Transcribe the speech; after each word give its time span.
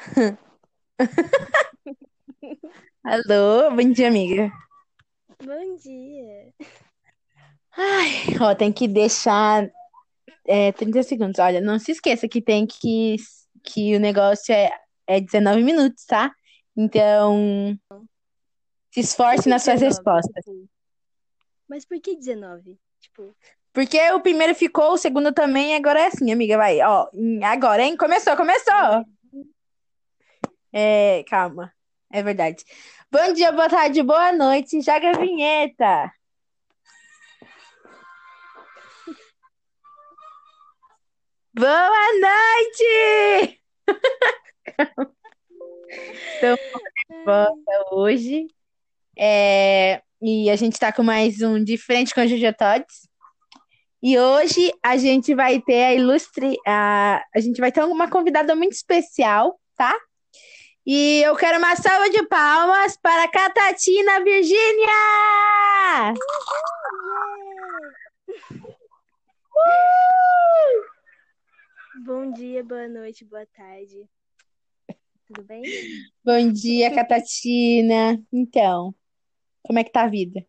Alô, 3.04 3.70
bom 3.70 3.92
dia, 3.92 4.08
amiga. 4.08 4.50
Bom 5.44 5.76
dia. 5.76 6.54
Ai, 7.76 8.08
ó, 8.40 8.54
tem 8.54 8.72
que 8.72 8.88
deixar 8.88 9.70
é, 10.46 10.72
30 10.72 11.02
segundos. 11.02 11.38
Olha, 11.38 11.60
não 11.60 11.78
se 11.78 11.92
esqueça 11.92 12.26
que 12.28 12.40
tem 12.40 12.66
que, 12.66 13.16
que 13.62 13.94
o 13.94 14.00
negócio 14.00 14.54
é, 14.54 14.70
é 15.06 15.20
19 15.20 15.62
minutos, 15.62 16.06
tá? 16.06 16.34
Então, 16.76 17.78
se 18.90 19.00
esforce 19.00 19.48
nas 19.48 19.62
suas 19.62 19.80
19, 19.80 19.96
respostas. 19.96 20.44
tipo, 20.44 20.68
Mas 21.68 21.84
por 21.84 22.00
que 22.00 22.16
19? 22.16 22.78
Tipo, 23.00 23.36
Porque 23.72 24.00
o 24.12 24.20
primeiro 24.20 24.54
ficou, 24.54 24.92
o 24.92 24.98
segundo 24.98 25.32
também, 25.32 25.74
agora 25.74 26.00
é 26.00 26.06
assim, 26.06 26.32
amiga, 26.32 26.56
vai. 26.56 26.80
Ó, 26.80 27.10
agora, 27.44 27.82
hein? 27.82 27.96
Começou, 27.98 28.34
começou. 28.36 29.04
É, 30.72 31.24
calma. 31.28 31.72
É 32.12 32.22
verdade. 32.22 32.64
Bom 33.10 33.32
dia, 33.32 33.52
boa 33.52 33.68
tarde, 33.68 34.02
boa 34.02 34.32
noite. 34.32 34.80
Joga 34.80 35.10
a 35.10 35.18
vinheta. 35.18 36.12
Boa 41.54 42.08
noite! 42.20 43.60
Então, 46.36 46.56
volta 47.24 47.94
hoje. 47.94 48.46
É, 49.18 50.00
e 50.22 50.48
a 50.48 50.56
gente 50.56 50.78
tá 50.78 50.92
com 50.92 51.02
mais 51.02 51.42
um 51.42 51.62
de 51.62 51.76
frente 51.76 52.14
com 52.14 52.20
a 52.20 52.26
Juju 52.26 52.54
Todes. 52.56 53.08
E 54.02 54.18
hoje 54.18 54.72
a 54.82 54.96
gente 54.96 55.34
vai 55.34 55.60
ter 55.60 55.84
a 55.84 55.94
ilustre. 55.94 56.56
A, 56.66 57.22
a 57.34 57.40
gente 57.40 57.60
vai 57.60 57.70
ter 57.72 57.82
uma 57.84 58.08
convidada 58.08 58.54
muito 58.54 58.72
especial, 58.72 59.60
tá? 59.76 59.94
E 60.86 61.20
eu 61.22 61.36
quero 61.36 61.58
uma 61.58 61.76
salva 61.76 62.08
de 62.08 62.26
palmas 62.26 62.96
para 62.96 63.24
a 63.24 63.28
Catatina 63.28 64.24
Virgínia! 64.24 66.14
bom 72.02 72.32
dia, 72.32 72.64
boa 72.64 72.88
noite, 72.88 73.26
boa 73.26 73.46
tarde. 73.54 74.08
Tudo 75.26 75.44
bem? 75.44 75.62
Bom 76.24 76.50
dia, 76.50 76.92
Catatina. 76.94 78.18
Então, 78.32 78.94
como 79.62 79.78
é 79.78 79.84
que 79.84 79.92
tá 79.92 80.04
a 80.04 80.08
vida? 80.08 80.44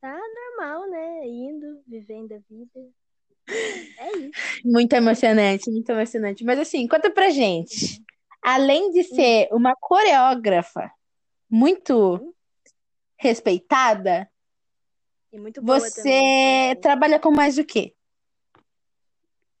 Tá 0.00 0.16
normal, 0.16 0.88
né? 0.88 1.26
Indo, 1.26 1.82
vivendo 1.88 2.32
a 2.32 2.38
vida. 2.48 2.88
É 3.98 4.16
isso. 4.16 4.30
Muito 4.64 4.92
emocionante, 4.92 5.70
muito 5.70 5.90
emocionante. 5.90 6.44
Mas 6.44 6.60
assim, 6.60 6.86
conta 6.86 7.10
pra 7.10 7.30
gente. 7.30 8.00
Além 8.42 8.90
de 8.90 9.04
ser 9.04 9.48
uma 9.52 9.74
coreógrafa 9.76 10.92
muito 11.48 12.34
respeitada, 13.16 14.28
você 15.60 15.92
também. 16.02 16.80
trabalha 16.80 17.20
com 17.20 17.30
mais 17.30 17.56
o 17.56 17.64
quê? 17.64 17.94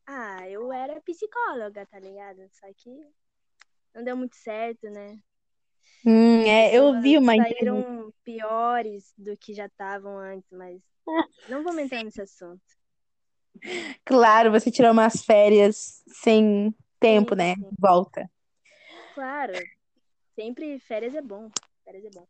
Ah, 0.04 0.48
eu 0.48 0.72
era 0.72 1.00
psicóloga, 1.00 1.86
tá 1.86 1.98
ligado? 2.00 2.40
Só 2.50 2.66
que 2.76 2.90
não 3.94 4.02
deu 4.02 4.16
muito 4.16 4.34
certo, 4.36 4.90
né? 4.90 5.18
Hum, 6.04 6.42
é, 6.42 6.76
eu 6.76 7.00
vi 7.00 7.16
uma. 7.16 7.36
Saíram 7.36 8.12
piores 8.24 9.14
do 9.16 9.36
que 9.36 9.54
já 9.54 9.66
estavam 9.66 10.18
antes, 10.18 10.50
mas 10.50 10.82
não 11.48 11.62
vamos 11.62 11.82
entrar 11.82 12.02
nesse 12.02 12.20
assunto. 12.20 12.60
Claro, 14.04 14.50
você 14.50 14.70
tirou 14.70 14.90
umas 14.90 15.24
férias 15.24 16.02
sem 16.08 16.74
tempo, 16.98 17.34
Sim, 17.34 17.38
né? 17.38 17.54
sim. 17.54 17.70
Volta. 17.78 18.28
Claro, 19.14 19.52
sempre 20.34 20.78
férias 20.80 21.14
é 21.14 21.22
bom. 21.22 21.50
Férias 21.84 22.04
é 22.04 22.10
bom. 22.10 22.26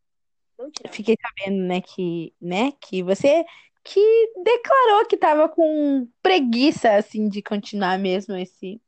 Fiquei 0.90 1.16
sabendo, 1.20 1.62
né, 1.64 1.80
que, 1.80 2.34
né, 2.40 2.72
que 2.80 3.02
você 3.02 3.44
que 3.84 4.32
declarou 4.44 5.06
que 5.06 5.16
tava 5.16 5.48
com 5.48 6.08
preguiça, 6.22 6.94
assim, 6.94 7.28
de 7.28 7.42
continuar 7.42 7.98
mesmo 7.98 8.36
esse, 8.36 8.80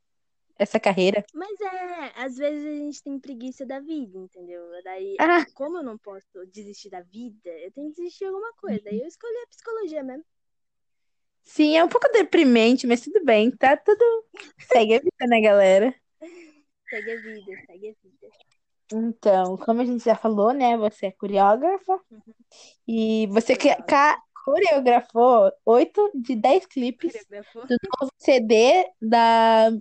essa 0.57 0.79
carreira. 0.79 1.25
Mas 1.33 1.59
é, 1.59 2.11
às 2.15 2.37
vezes 2.37 2.65
a 2.65 2.75
gente 2.77 3.03
tem 3.03 3.19
preguiça 3.19 3.65
da 3.65 3.79
vida, 3.81 4.17
entendeu? 4.17 4.61
Daí, 4.83 5.17
Ah. 5.19 5.45
como 5.53 5.77
eu 5.79 5.83
não 5.83 5.97
posso 5.97 6.45
desistir 6.47 6.89
da 6.89 7.01
vida, 7.01 7.49
eu 7.49 7.71
tenho 7.73 7.89
que 7.89 7.97
desistir 7.97 8.19
de 8.19 8.25
alguma 8.27 8.53
coisa. 8.53 8.81
Daí 8.85 9.01
eu 9.01 9.07
escolhi 9.07 9.35
a 9.43 9.47
psicologia 9.47 10.01
mesmo. 10.01 10.23
Sim, 11.43 11.77
é 11.77 11.83
um 11.83 11.89
pouco 11.89 12.09
deprimente, 12.11 12.87
mas 12.87 13.01
tudo 13.01 13.23
bem, 13.23 13.51
tá 13.51 13.75
tudo. 13.77 14.03
Segue 14.59 14.95
a 14.95 14.99
vida, 14.99 15.27
né, 15.27 15.41
galera? 15.41 15.93
Segue 16.95 17.11
a 17.11 17.21
vida, 17.21 17.61
segue 17.67 17.89
a 17.89 17.93
vida. 18.01 18.33
Então, 18.93 19.57
como 19.57 19.81
a 19.81 19.85
gente 19.85 20.05
já 20.05 20.15
falou, 20.15 20.53
né, 20.53 20.77
você 20.77 21.07
é 21.07 21.11
coreógrafa 21.11 21.99
e 22.87 23.27
você 23.27 23.53
Coreógrafa. 23.57 24.21
coreografou 24.45 25.51
8 25.65 26.11
de 26.15 26.35
10 26.37 26.65
clipes 26.67 27.11
Coreografou. 27.11 27.65
do 27.65 27.77
novo 27.99 28.13
CD 28.17 28.89
da, 29.01 29.71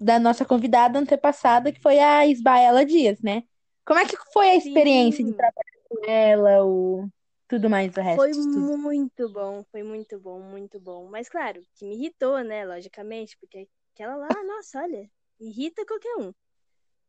da 0.00 0.20
nossa 0.20 0.44
convidada 0.44 0.96
antepassada, 0.96 1.72
que 1.72 1.80
foi 1.80 1.98
a 1.98 2.24
Isbaela 2.24 2.84
Dias, 2.84 3.20
né? 3.20 3.42
Como 3.84 3.98
é 3.98 4.06
que 4.06 4.16
foi 4.32 4.50
a 4.50 4.56
experiência 4.56 5.24
de 5.24 5.30
Sim. 5.30 5.36
trabalhar 5.36 5.88
com 5.88 6.08
ela, 6.08 6.64
o 6.64 7.08
tudo 7.48 7.68
mais 7.68 7.92
do 7.92 8.00
resto 8.00 8.20
Foi 8.20 8.30
de 8.30 8.58
muito 8.58 9.28
bom, 9.28 9.64
foi 9.72 9.82
muito 9.82 10.20
bom, 10.20 10.40
muito 10.40 10.78
bom. 10.78 11.08
Mas 11.08 11.28
claro, 11.28 11.60
que 11.74 11.84
me 11.84 11.94
irritou, 11.96 12.44
né, 12.44 12.64
logicamente, 12.64 13.36
porque 13.38 13.68
aquela 13.92 14.16
lá, 14.16 14.44
nossa, 14.44 14.80
olha, 14.80 15.10
irrita 15.40 15.84
qualquer 15.86 16.16
um. 16.16 16.32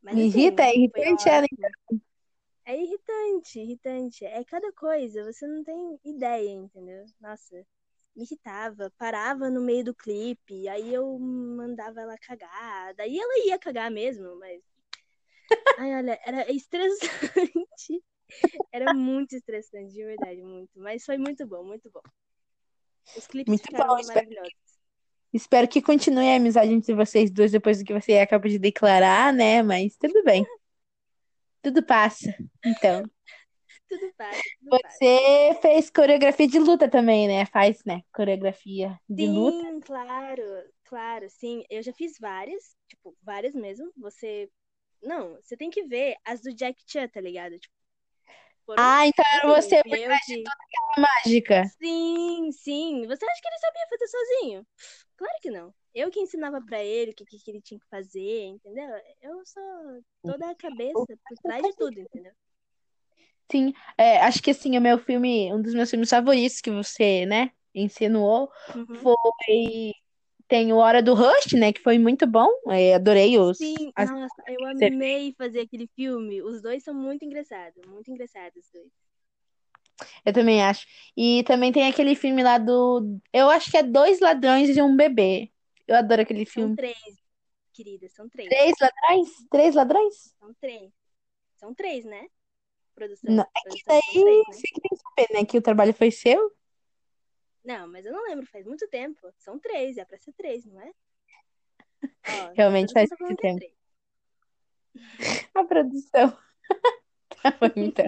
Mas 0.02 0.20
assim, 0.20 0.40
Irrita, 0.40 0.64
é 0.64 0.76
irritante 0.76 1.30
ela, 1.30 1.46
ótimo. 1.46 1.74
É 2.66 2.76
irritante, 2.80 3.60
irritante. 3.60 4.26
É 4.26 4.44
cada 4.44 4.72
coisa, 4.74 5.24
você 5.24 5.48
não 5.48 5.64
tem 5.64 6.00
ideia, 6.04 6.50
entendeu? 6.52 7.06
Nossa, 7.20 7.56
me 8.16 8.24
irritava, 8.24 8.92
parava 8.98 9.50
no 9.50 9.62
meio 9.62 9.84
do 9.86 9.96
clipe, 9.96 10.68
aí 10.68 10.94
eu 10.94 11.18
mandava 11.20 12.02
ela 12.02 12.18
cagar, 12.18 12.94
daí 12.96 13.18
ela 13.20 13.46
ia 13.48 13.60
cagar 13.60 13.92
mesmo, 13.92 14.36
mas. 14.40 14.62
Ai, 15.80 15.96
olha, 15.96 16.20
era 16.26 16.52
estressante. 16.52 18.04
Era 18.72 18.94
muito 18.94 19.36
estressante, 19.36 19.94
de 19.94 20.04
verdade, 20.04 20.42
muito. 20.44 20.72
Mas 20.80 21.06
foi 21.06 21.18
muito 21.18 21.46
bom, 21.48 21.64
muito 21.64 21.90
bom. 21.92 22.02
Os 23.16 23.28
clipes 23.28 23.50
Muito 23.50 23.64
ficaram 23.64 23.88
bom, 23.88 24.06
maravilhosos. 24.06 24.65
Espero 25.36 25.68
que 25.68 25.82
continue 25.82 26.32
a 26.32 26.38
amizade 26.38 26.72
entre 26.72 26.94
vocês 26.94 27.30
dois 27.30 27.52
depois 27.52 27.80
do 27.80 27.86
que 27.86 27.94
você 27.94 28.18
acaba 28.20 28.48
de 28.48 28.58
declarar, 28.58 29.34
né? 29.34 29.62
Mas 29.62 29.98
tudo 29.98 30.24
bem. 30.24 30.46
Tudo 31.62 31.84
passa. 31.86 32.34
Então, 32.66 33.04
Tudo 33.90 34.14
passa, 34.18 34.42
tudo 34.60 34.80
passa. 34.82 34.98
você 34.98 35.60
fez 35.62 35.90
coreografia 35.90 36.48
de 36.48 36.58
luta 36.60 36.90
também, 36.90 37.28
né? 37.28 37.46
Faz, 37.48 37.84
né? 37.86 38.02
Coreografia 38.14 38.98
de 39.10 39.28
luta. 39.28 39.58
Sim, 39.68 39.80
claro, 39.82 40.44
claro, 40.86 41.30
sim. 41.30 41.64
Eu 41.70 41.84
já 41.84 41.92
fiz 41.92 42.18
várias, 42.20 42.76
tipo, 42.88 43.16
várias 43.22 43.54
mesmo. 43.54 43.92
Você. 43.98 44.50
Não, 45.04 45.36
você 45.44 45.58
tem 45.58 45.70
que 45.70 45.84
ver 45.84 46.16
as 46.24 46.42
do 46.42 46.54
Jack 46.54 46.82
Chan, 46.88 47.08
tá 47.10 47.20
ligado? 47.20 47.60
Tipo, 47.60 47.75
foram 48.66 48.84
Ah, 48.84 49.08
então 49.08 49.26
era 49.26 49.48
você 49.48 49.82
por 49.84 49.98
trás 50.00 50.22
que. 50.26 50.54
da 50.98 51.02
mágica. 51.02 51.72
Sim, 51.80 52.52
sim. 52.52 53.06
Você 53.08 53.26
acha 53.26 53.42
que 53.42 53.48
ele 53.48 53.60
sabia 53.60 53.88
fazer 53.90 54.08
sozinho? 54.08 54.68
Claro 55.18 55.34
que 55.42 55.52
não. 55.52 55.74
Eu 55.94 56.12
que 56.12 56.20
ensinava 56.20 56.62
pra 56.62 56.84
ele 56.84 57.12
o 57.12 57.16
que, 57.16 57.26
que 57.26 57.52
ele 57.52 57.62
tinha 57.62 57.80
que 57.80 57.88
fazer, 57.88 58.46
entendeu? 58.46 58.88
Eu 59.22 59.46
sou 59.46 60.04
toda 60.26 60.50
a 60.50 60.56
cabeça 60.56 61.18
por 61.28 61.38
trás 61.40 61.66
de 61.66 61.74
tudo, 61.76 62.00
entendeu? 62.00 62.34
Sim, 63.52 63.74
é, 63.98 64.18
acho 64.22 64.42
que 64.42 64.52
assim, 64.52 64.78
o 64.78 64.82
meu 64.82 64.98
filme, 65.00 65.54
um 65.54 65.62
dos 65.62 65.74
meus 65.74 65.90
filmes 65.90 66.10
favoritos 66.10 66.62
que 66.62 66.72
você, 66.72 67.26
né, 67.26 67.52
insinuou, 67.74 68.50
Uhum. 68.76 69.12
foi. 69.48 69.94
Tem 70.48 70.72
o 70.72 70.78
Hora 70.78 71.02
do 71.02 71.14
Rush, 71.16 71.54
né? 71.54 71.74
Que 71.74 71.82
foi 71.82 71.98
muito 71.98 72.28
bom. 72.28 72.48
É, 72.70 72.94
adorei 72.96 73.38
os. 73.40 73.58
Sim, 73.58 73.92
as- 73.96 74.12
nossa, 74.12 74.44
eu 74.48 74.66
amei 74.66 75.34
fazer 75.38 75.62
aquele 75.62 75.88
filme. 75.96 76.42
Os 76.42 76.62
dois 76.62 76.84
são 76.84 76.94
muito 76.94 77.26
engraçados, 77.26 77.84
muito 77.88 78.12
engraçados 78.12 78.64
os 78.66 78.72
dois. 78.72 78.92
Eu 80.26 80.34
também 80.34 80.62
acho. 80.62 80.86
E 81.16 81.44
também 81.44 81.72
tem 81.72 81.88
aquele 81.88 82.16
filme 82.16 82.44
lá 82.44 82.58
do. 82.58 83.18
Eu 83.32 83.50
acho 83.50 83.72
que 83.72 83.78
é 83.78 83.84
Dois 83.84 84.20
Ladrões 84.20 84.76
e 84.76 84.82
um 84.82 84.96
Bebê. 84.96 85.52
Eu 85.88 85.96
adoro 85.96 86.22
aquele 86.22 86.46
São 86.46 86.54
filme. 86.54 86.76
três, 86.76 86.96
querida, 87.74 88.10
são 88.10 88.28
três. 88.28 88.50
Três 88.50 88.76
ladrões? 88.82 89.30
Três 89.50 89.76
ladrões? 89.76 90.16
São 90.40 90.54
três. 90.56 90.92
São 91.58 91.74
três, 91.74 92.06
né? 92.06 92.28
Produção. 92.94 93.34
Não, 93.34 93.44
é 93.44 93.70
que 93.70 93.84
daí 93.86 94.02
são 94.02 94.24
três, 94.24 94.48
né? 94.48 94.54
você 94.54 94.68
que 94.68 94.82
tem 94.82 94.90
que 94.90 94.98
saber, 94.98 95.34
né? 95.34 95.46
Que 95.46 95.58
o 95.58 95.62
trabalho 95.62 95.94
foi 95.94 96.12
seu. 96.12 96.52
Não, 97.66 97.88
mas 97.88 98.06
eu 98.06 98.14
não 98.14 98.24
lembro, 98.24 98.46
faz 98.46 98.66
muito 98.66 98.88
tempo. 98.88 99.20
São 99.40 99.58
três, 99.60 99.98
é 99.98 100.06
pra 100.06 100.18
ser 100.18 100.32
três, 100.34 100.66
não 100.66 100.80
é? 100.80 100.92
Ó, 102.28 102.54
Realmente 102.56 102.94
faz 102.94 103.10
tá 103.10 103.16
muito 103.20 103.34
é 103.40 103.42
tempo. 103.42 103.60
três. 103.60 103.74
A 105.56 105.64
produção. 105.64 106.38
Tá 107.42 107.52
bom, 107.52 107.70
então. 107.76 108.06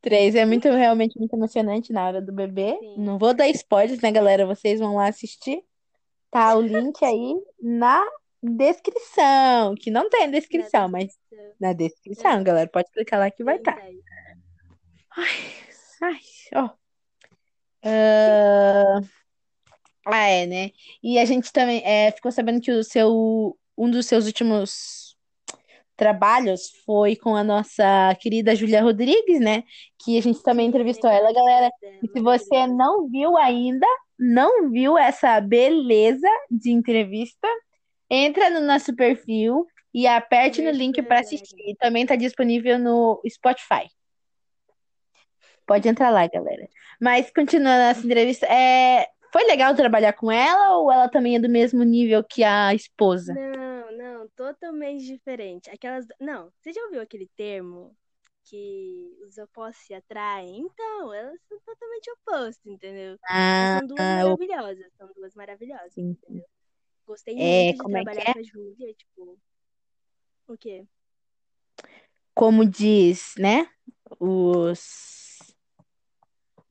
Três 0.00 0.36
é 0.36 0.44
muito, 0.44 0.68
realmente 0.68 1.18
muito 1.18 1.34
emocionante 1.34 1.92
na 1.92 2.06
hora 2.06 2.22
do 2.22 2.32
bebê. 2.32 2.76
Sim. 2.78 2.94
Não 2.98 3.18
vou 3.18 3.34
dar 3.34 3.48
spoilers, 3.48 4.00
né, 4.00 4.12
galera? 4.12 4.46
Vocês 4.46 4.78
vão 4.78 4.94
lá 4.94 5.08
assistir. 5.08 5.64
Tá 6.30 6.54
o 6.54 6.60
link 6.60 7.04
aí 7.04 7.34
na 7.60 8.04
descrição, 8.40 9.74
que 9.74 9.90
não 9.90 10.08
tem 10.08 10.26
Na 10.26 10.32
descrição, 10.38 10.88
mas 10.88 11.06
descrição. 11.06 11.54
na 11.58 11.72
descrição, 11.72 12.30
Ah, 12.30 12.42
galera, 12.42 12.68
pode 12.70 12.88
clicar 12.92 13.18
lá 13.18 13.30
que 13.32 13.42
vai 13.42 13.56
estar. 13.56 13.74
verdade. 13.74 14.00
Ai, 16.02 16.20
ó. 16.54 16.70
Ah, 17.86 19.00
ah, 20.06 20.26
é, 20.28 20.46
né? 20.46 20.70
E 21.02 21.18
a 21.18 21.24
gente 21.24 21.52
também 21.52 21.82
é, 21.84 22.10
ficou 22.10 22.32
sabendo 22.32 22.60
que 22.60 22.70
o 22.70 22.82
seu, 22.82 23.56
um 23.78 23.90
dos 23.90 24.06
seus 24.06 24.26
últimos 24.26 25.16
trabalhos 25.96 26.70
foi 26.84 27.16
com 27.16 27.34
a 27.36 27.44
nossa 27.44 28.14
querida 28.20 28.54
Júlia 28.56 28.82
Rodrigues, 28.82 29.40
né? 29.40 29.62
Que 30.04 30.18
a 30.18 30.22
gente 30.22 30.42
também 30.42 30.66
entrevistou 30.66 31.08
ela, 31.08 31.32
galera. 31.32 31.70
E 32.02 32.08
se 32.08 32.20
você 32.20 32.66
não 32.66 33.08
viu 33.08 33.36
ainda, 33.36 33.86
não 34.18 34.68
viu 34.70 34.98
essa 34.98 35.40
beleza 35.40 36.28
de 36.50 36.70
entrevista, 36.70 37.48
entra 38.10 38.50
no 38.50 38.60
nosso 38.60 38.94
perfil 38.96 39.64
e 39.94 40.06
aperte 40.06 40.60
no 40.60 40.70
link 40.70 41.00
para 41.02 41.20
assistir. 41.20 41.76
Também 41.78 42.02
está 42.02 42.16
disponível 42.16 42.78
no 42.78 43.20
Spotify. 43.28 43.88
Pode 45.66 45.88
entrar 45.88 46.10
lá, 46.10 46.26
galera. 46.26 46.68
Mas 47.00 47.30
continuando 47.30 47.82
essa 47.82 48.04
entrevista, 48.06 48.46
é... 48.46 49.06
foi 49.32 49.44
legal 49.44 49.74
trabalhar 49.74 50.12
com 50.12 50.30
ela 50.30 50.78
ou 50.78 50.92
ela 50.92 51.08
também 51.08 51.36
é 51.36 51.40
do 51.40 51.48
mesmo 51.48 51.82
nível 51.82 52.22
que 52.22 52.44
a 52.44 52.72
esposa? 52.74 53.34
Não, 53.34 53.92
não, 53.96 54.28
totalmente 54.28 55.04
diferente. 55.04 55.68
Aquelas. 55.70 56.06
Não, 56.20 56.50
você 56.60 56.72
já 56.72 56.82
ouviu 56.84 57.00
aquele 57.00 57.28
termo 57.36 57.96
que 58.44 59.18
os 59.26 59.36
opostos 59.38 59.84
se 59.86 59.94
atraem? 59.94 60.60
Então, 60.60 61.12
elas 61.12 61.38
são 61.48 61.58
totalmente 61.66 62.10
opostas, 62.12 62.66
entendeu? 62.66 63.18
Ah, 63.28 63.78
são 63.80 63.88
duas 63.88 64.00
ah, 64.00 64.22
maravilhosas, 64.22 64.92
são 64.96 65.12
duas 65.14 65.34
maravilhosas, 65.34 65.92
sim. 65.92 66.10
entendeu? 66.10 66.44
Gostei 67.06 67.34
É, 67.38 67.64
muito 67.66 67.84
de 67.84 67.90
é 67.90 68.02
trabalhar 68.02 68.30
é? 68.30 68.32
com 68.32 68.38
a 68.38 68.42
Júlia, 68.42 68.94
tipo. 68.94 69.38
O 70.48 70.56
quê? 70.56 70.86
Como 72.34 72.64
diz, 72.64 73.34
né? 73.38 73.68
Os... 74.20 75.25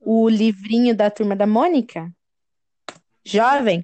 O 0.07 0.29
livrinho 0.29 0.95
da 0.95 1.09
Turma 1.09 1.35
da 1.35 1.47
Mônica, 1.47 2.13
jovem, 3.23 3.83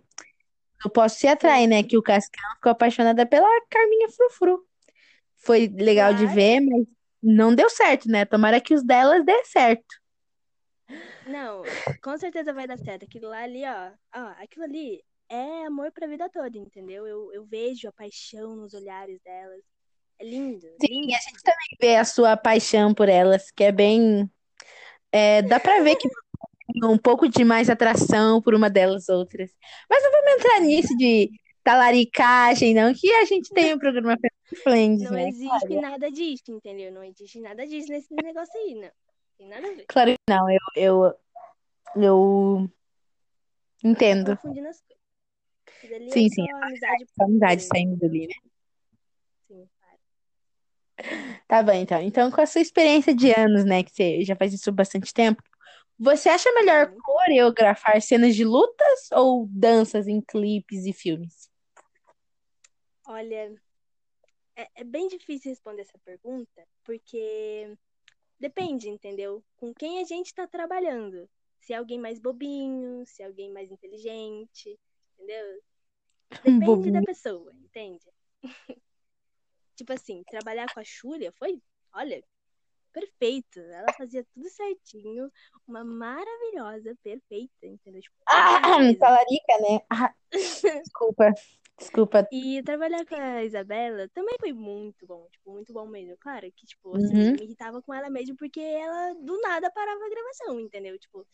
eu 0.85 0.91
posso 0.91 1.17
se 1.17 1.27
atrair, 1.27 1.65
né? 1.65 1.81
Que 1.81 1.97
o 1.97 2.03
Cascão 2.03 2.55
ficou 2.55 2.71
apaixonada 2.71 3.25
pela 3.25 3.47
Carminha 3.69 4.07
Frufru. 4.09 4.63
Foi 5.37 5.67
legal 5.67 6.13
de 6.13 6.27
ver, 6.27 6.59
mas 6.59 6.85
não 7.21 7.55
deu 7.55 7.69
certo, 7.69 8.07
né? 8.07 8.23
Tomara 8.23 8.61
que 8.61 8.73
os 8.73 8.83
delas 8.83 9.25
dê 9.25 9.43
certo. 9.45 9.99
Não, 11.27 11.63
com 12.03 12.17
certeza 12.17 12.53
vai 12.53 12.67
dar 12.67 12.77
certo. 12.77 13.05
Aquilo 13.05 13.29
lá 13.29 13.43
ali, 13.43 13.63
ó, 13.65 13.91
ó, 14.15 14.27
aquilo 14.43 14.65
ali 14.65 15.01
é 15.29 15.65
amor 15.65 15.91
pra 15.91 16.07
vida 16.07 16.29
toda, 16.29 16.57
entendeu? 16.57 17.07
Eu, 17.07 17.31
eu 17.33 17.45
vejo 17.45 17.87
a 17.87 17.91
paixão 17.91 18.55
nos 18.55 18.73
olhares 18.73 19.19
delas. 19.21 19.63
É 20.19 20.25
lindo, 20.25 20.67
Sim, 20.79 20.87
lindo. 20.87 21.09
e 21.09 21.15
a 21.15 21.19
gente 21.19 21.41
também 21.41 21.77
vê 21.79 21.95
a 21.95 22.05
sua 22.05 22.37
paixão 22.37 22.93
por 22.93 23.09
elas, 23.09 23.49
que 23.49 23.63
é 23.63 23.71
bem. 23.71 24.29
É, 25.11 25.41
dá 25.41 25.59
pra 25.59 25.81
ver 25.81 25.95
que 25.95 26.07
tem 26.07 26.89
um 26.89 26.97
pouco 26.97 27.27
de 27.27 27.43
mais 27.43 27.69
atração 27.69 28.41
por 28.41 28.53
uma 28.53 28.69
delas 28.69 29.09
outras. 29.09 29.51
Mas 29.89 30.03
não 30.03 30.11
vamos 30.11 30.33
entrar 30.33 30.59
nisso 30.61 30.95
de 30.97 31.29
talaricagem, 31.63 32.73
não, 32.73 32.93
que 32.93 33.11
a 33.13 33.25
gente 33.25 33.49
tem 33.53 33.73
um 33.73 33.79
programa 33.79 34.17
Friends, 34.63 35.03
Não 35.03 35.11
né? 35.11 35.29
existe 35.29 35.79
nada 35.79 36.11
disso, 36.11 36.43
entendeu? 36.49 36.91
Não 36.91 37.03
existe 37.03 37.39
nada 37.39 37.65
disso 37.65 37.89
nesse 37.89 38.13
negócio 38.13 38.59
aí, 38.59 38.75
não. 38.75 38.91
Tem 39.37 39.47
nada 39.47 39.67
a 39.67 39.71
ver. 39.71 39.85
Claro 39.87 40.11
que 40.11 40.17
não, 40.29 40.49
eu, 40.49 40.59
eu, 40.75 41.15
eu 41.95 42.69
entendo. 43.83 44.37
Dali 45.89 46.11
Sim, 46.11 46.25
é 46.25 46.29
sim, 46.29 46.45
só 46.49 46.57
amizade 46.57 47.05
amizade 47.21 47.63
saindo 47.63 47.95
dali, 47.97 48.27
né? 48.27 48.50
Tá 51.47 51.61
bem, 51.61 51.83
então. 51.83 52.01
Então, 52.01 52.31
com 52.31 52.41
a 52.41 52.45
sua 52.45 52.61
experiência 52.61 53.13
de 53.13 53.31
anos, 53.33 53.65
né, 53.65 53.83
que 53.83 53.91
você 53.91 54.23
já 54.23 54.35
faz 54.35 54.53
isso 54.53 54.69
há 54.69 54.73
bastante 54.73 55.13
tempo, 55.13 55.41
você 55.99 56.29
acha 56.29 56.51
melhor 56.53 56.87
Sim. 56.87 56.97
coreografar 57.03 58.01
cenas 58.01 58.35
de 58.35 58.43
lutas 58.43 59.09
ou 59.11 59.47
danças 59.51 60.07
em 60.07 60.21
clipes 60.21 60.85
e 60.85 60.93
filmes? 60.93 61.49
Olha, 63.05 63.53
é, 64.55 64.67
é 64.75 64.83
bem 64.83 65.07
difícil 65.07 65.51
responder 65.51 65.81
essa 65.81 65.97
pergunta, 65.99 66.67
porque 66.83 67.77
depende, 68.39 68.89
entendeu? 68.89 69.43
Com 69.57 69.73
quem 69.73 69.99
a 69.99 70.03
gente 70.03 70.33
tá 70.33 70.47
trabalhando. 70.47 71.29
Se 71.59 71.73
é 71.73 71.77
alguém 71.77 71.99
mais 71.99 72.19
bobinho, 72.19 73.05
se 73.05 73.21
é 73.21 73.27
alguém 73.27 73.51
mais 73.51 73.69
inteligente, 73.71 74.79
entendeu? 75.13 75.61
Depende 76.43 76.91
da 76.91 77.01
Bobinho. 77.01 77.05
pessoa, 77.05 77.53
entende? 77.63 78.05
Tipo 79.81 79.93
assim, 79.93 80.23
trabalhar 80.29 80.71
com 80.71 80.79
a 80.79 80.83
Júlia 80.83 81.33
foi, 81.39 81.59
olha, 81.95 82.23
perfeito. 82.93 83.59
Ela 83.59 83.91
fazia 83.97 84.23
tudo 84.31 84.47
certinho, 84.47 85.31
uma 85.67 85.83
maravilhosa, 85.83 86.95
perfeita, 87.03 87.65
entendeu? 87.65 87.99
Tipo, 87.99 88.15
Ah, 88.27 88.61
talarica, 88.99 89.57
né? 89.59 89.81
Ah, 89.89 90.13
desculpa, 90.31 91.33
desculpa. 91.79 92.27
E 92.31 92.61
trabalhar 92.61 93.03
com 93.07 93.15
a 93.15 93.43
Isabela 93.43 94.07
também 94.13 94.37
foi 94.39 94.53
muito 94.53 95.07
bom, 95.07 95.27
tipo, 95.31 95.51
muito 95.51 95.73
bom 95.73 95.87
mesmo. 95.87 96.15
Claro 96.19 96.45
que, 96.55 96.67
tipo, 96.67 96.95
assim, 96.95 97.07
Uhum. 97.15 97.33
me 97.33 97.43
irritava 97.43 97.81
com 97.81 97.91
ela 97.91 98.07
mesmo 98.07 98.35
porque 98.37 98.59
ela 98.59 99.15
do 99.15 99.41
nada 99.41 99.71
parava 99.71 99.99
a 100.05 100.09
gravação, 100.09 100.59
entendeu? 100.59 100.97
Tipo, 100.99 101.25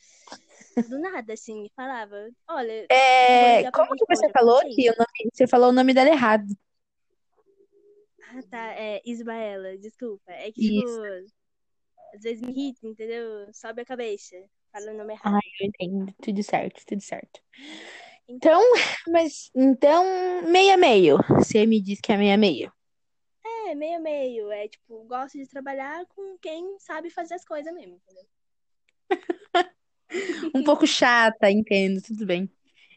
do 0.90 1.00
nada, 1.00 1.34
assim, 1.34 1.70
falava, 1.76 2.16
olha, 2.48 2.88
É, 2.90 3.70
como 3.72 3.94
que 3.96 4.06
você 4.08 4.30
falou 4.32 4.62
gente. 4.62 4.76
que 4.76 4.90
o 4.90 4.94
nome, 4.98 5.30
você 5.34 5.48
falou 5.48 5.70
o 5.70 5.74
nome 5.74 5.94
dela 5.94 6.10
errado? 6.10 6.46
Ah, 8.30 8.42
tá, 8.50 8.74
é 8.76 9.02
Isabela, 9.06 9.78
desculpa. 9.78 10.32
É 10.32 10.52
que, 10.52 10.62
tipo, 10.62 10.82
Isso. 10.84 11.02
às 12.14 12.22
vezes 12.24 12.42
me 12.42 12.52
irrita, 12.52 12.86
entendeu? 12.86 13.52
Sobe 13.54 13.82
a 13.82 13.86
cabeça, 13.86 14.36
fala 14.74 14.92
o 14.92 14.98
nome 14.98 15.14
errado. 15.14 15.36
Ai, 15.36 15.42
eu 15.62 15.68
entendo. 15.68 16.14
Tudo 16.22 16.44
certo, 16.44 16.84
tudo 16.86 17.02
certo. 17.02 17.40
Então, 18.28 18.62
Então, 18.62 18.62
mas 19.08 19.50
então 19.56 20.04
meio 20.52 20.74
a 20.74 20.78
meio. 20.78 21.18
Você 21.38 21.66
me 21.66 21.82
diz 21.82 22.00
que 22.02 22.12
é 22.12 22.18
meio 22.18 22.34
a 22.34 22.38
meio. 22.38 22.72
é 23.70 23.76
meio 23.76 23.98
a 23.98 24.00
meio. 24.00 24.52
É, 24.52 24.68
tipo, 24.68 25.04
gosto 25.06 25.38
de 25.38 25.48
trabalhar 25.48 26.06
com 26.08 26.38
quem 26.40 26.78
sabe 26.80 27.10
fazer 27.10 27.36
as 27.36 27.46
coisas 27.46 27.74
mesmo, 27.74 27.96
entendeu? 27.96 28.26
Um 30.56 30.64
pouco 30.64 30.86
chata, 30.88 31.50
entendo, 31.52 32.02
tudo 32.02 32.26
bem. 32.26 32.50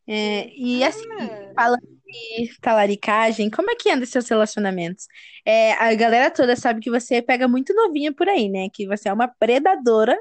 É, 0.06 0.48
e 0.54 0.82
assim, 0.84 1.06
Ah, 1.20 1.54
falando 1.54 1.99
de 2.10 2.58
talaricagem, 2.60 3.50
como 3.50 3.70
é 3.70 3.76
que 3.76 3.90
anda 3.90 4.04
seus 4.06 4.28
relacionamentos? 4.28 5.06
É, 5.44 5.72
a 5.74 5.94
galera 5.94 6.30
toda 6.30 6.56
sabe 6.56 6.80
que 6.80 6.90
você 6.90 7.22
pega 7.22 7.46
muito 7.48 7.74
novinha 7.74 8.12
por 8.12 8.28
aí, 8.28 8.48
né? 8.48 8.68
Que 8.72 8.86
você 8.86 9.08
é 9.08 9.12
uma 9.12 9.28
predadora 9.28 10.18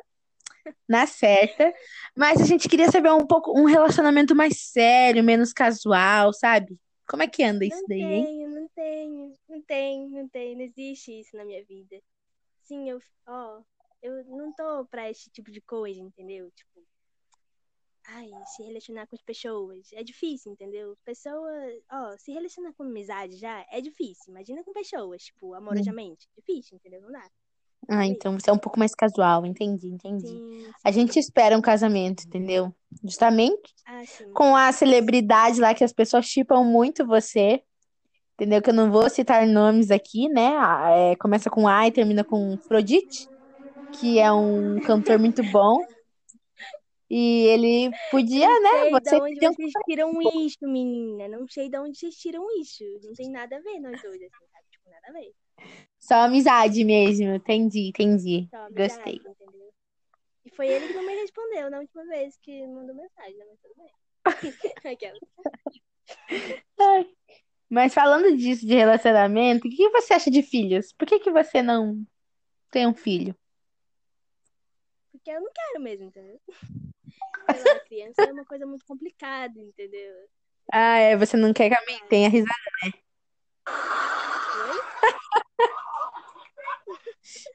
na 0.87 1.05
certa. 1.07 1.73
Mas 2.15 2.41
a 2.41 2.45
gente 2.45 2.69
queria 2.69 2.91
saber 2.91 3.11
um 3.11 3.25
pouco, 3.25 3.57
um 3.57 3.65
relacionamento 3.65 4.35
mais 4.35 4.59
sério, 4.71 5.23
menos 5.23 5.51
casual, 5.53 6.33
sabe? 6.33 6.77
Como 7.07 7.23
é 7.23 7.27
que 7.27 7.43
anda 7.43 7.65
isso 7.65 7.75
não 7.75 7.87
daí, 7.87 8.01
hein? 8.01 8.25
tenho, 8.25 8.49
não 8.49 8.67
tenho, 8.75 9.33
não 9.49 9.61
tenho, 9.63 10.09
não 10.09 10.29
tenho, 10.29 10.57
não 10.57 10.63
existe 10.63 11.19
isso 11.19 11.35
na 11.35 11.43
minha 11.43 11.63
vida. 11.65 11.99
Sim, 12.63 12.87
eu, 12.87 12.99
ó, 13.27 13.61
eu 14.01 14.23
não 14.25 14.53
tô 14.53 14.85
pra 14.85 15.09
esse 15.09 15.29
tipo 15.31 15.51
de 15.51 15.59
coisa, 15.59 15.99
entendeu? 15.99 16.51
Tipo, 16.51 16.85
ai, 18.15 18.29
se 18.45 18.63
relacionar 18.63 19.07
com 19.07 19.15
as 19.15 19.21
pessoas 19.21 19.91
é 19.93 20.03
difícil, 20.03 20.51
entendeu? 20.51 20.97
Pessoa, 21.05 21.51
ó, 21.91 22.17
se 22.17 22.31
relacionar 22.31 22.73
com 22.73 22.83
amizade 22.83 23.37
já 23.37 23.65
é 23.71 23.81
difícil. 23.81 24.31
Imagina 24.31 24.63
com 24.63 24.73
pessoas, 24.73 25.23
tipo, 25.23 25.53
amorosamente. 25.53 26.27
Difícil, 26.35 26.77
entendeu? 26.77 27.01
Não 27.01 27.11
dá. 27.11 27.29
Ah, 27.87 28.05
é 28.05 28.07
então 28.07 28.37
você 28.37 28.49
é 28.49 28.53
um 28.53 28.57
pouco 28.57 28.77
mais 28.77 28.93
casual, 28.93 29.45
entendi, 29.45 29.87
entendi. 29.87 30.27
Sim, 30.27 30.71
A 30.83 30.91
sim. 30.91 30.99
gente 30.99 31.17
espera 31.19 31.57
um 31.57 31.61
casamento, 31.61 32.23
entendeu? 32.25 32.73
Justamente 33.03 33.73
Ah, 33.85 34.01
com 34.33 34.55
a 34.55 34.71
celebridade 34.71 35.59
lá 35.59 35.73
que 35.73 35.83
as 35.83 35.93
pessoas 35.93 36.25
chipam 36.25 36.63
muito 36.63 37.05
você, 37.05 37.63
entendeu? 38.35 38.61
Que 38.61 38.69
eu 38.69 38.73
não 38.73 38.91
vou 38.91 39.09
citar 39.09 39.45
nomes 39.47 39.91
aqui, 39.91 40.29
né? 40.29 40.51
É, 41.11 41.15
começa 41.15 41.49
com 41.49 41.67
A 41.67 41.87
e 41.87 41.91
termina 41.91 42.23
com 42.23 42.57
Frodite, 42.67 43.27
que 43.91 44.19
é 44.19 44.31
um 44.31 44.75
cantor 44.85 45.19
muito 45.19 45.43
bom. 45.51 45.77
E 47.09 47.47
ele 47.47 47.91
podia, 48.11 48.47
Não 48.47 48.61
né? 48.61 48.69
sei 48.81 48.91
Você 48.91 49.09
da 49.11 49.23
onde 49.23 49.33
pediu 49.33 49.49
um 49.49 49.53
vocês 49.53 49.73
tiram 49.89 50.21
isso, 50.21 50.57
menina. 50.61 51.27
Não 51.27 51.47
sei 51.47 51.69
da 51.69 51.81
onde 51.81 51.97
vocês 51.97 52.15
tiram 52.15 52.45
isso. 52.61 52.83
Não 53.03 53.13
tem 53.13 53.29
nada 53.31 53.57
a 53.57 53.61
ver 53.61 53.79
nós 53.79 53.99
dois, 54.01 54.21
assim, 54.21 54.45
sabe? 54.51 54.65
Tipo, 54.69 54.89
nada 54.89 55.07
a 55.07 55.11
ver. 55.11 55.33
só 55.97 56.15
amizade 56.21 56.83
mesmo. 56.83 57.33
Entendi, 57.33 57.89
entendi. 57.89 58.47
Amizade, 58.51 58.73
Gostei. 58.75 59.15
entendeu? 59.15 59.73
E 60.45 60.51
foi 60.55 60.67
ele 60.67 60.87
que 60.87 60.93
não 60.93 61.05
me 61.05 61.15
respondeu 61.15 61.69
na 61.71 61.79
última 61.79 62.05
vez 62.05 62.37
que 62.37 62.65
mandou 62.67 62.95
mensagem, 62.95 63.37
né? 63.37 63.45
Mas 63.49 63.59
tudo 63.59 63.73
bem. 63.75 63.91
Aquela. 64.93 65.19
Mas 67.69 67.93
falando 67.93 68.35
disso 68.37 68.65
de 68.65 68.73
relacionamento, 68.75 69.67
o 69.67 69.69
que 69.69 69.77
que 69.77 69.89
você 69.89 70.13
acha 70.13 70.29
de 70.31 70.41
filhos? 70.41 70.93
Por 70.93 71.07
que 71.07 71.19
que 71.19 71.31
você 71.31 71.61
não 71.61 72.05
tem 72.71 72.87
um 72.87 72.93
filho? 72.93 73.35
Porque 75.11 75.29
eu 75.29 75.41
não 75.41 75.51
quero 75.53 75.81
mesmo, 75.81 76.05
entendeu? 76.05 76.39
Lá, 77.57 77.79
criança 77.87 78.21
é 78.23 78.31
uma 78.31 78.45
coisa 78.45 78.65
muito 78.65 78.85
complicada, 78.85 79.59
entendeu? 79.59 80.13
Ah, 80.71 80.97
é, 80.97 81.17
você 81.17 81.35
não 81.35 81.51
quer 81.51 81.69
que 81.69 81.75
a 81.75 81.85
mãe 81.85 81.99
tenha 82.07 82.29
risada. 82.29 82.53
Oi? 82.83 82.93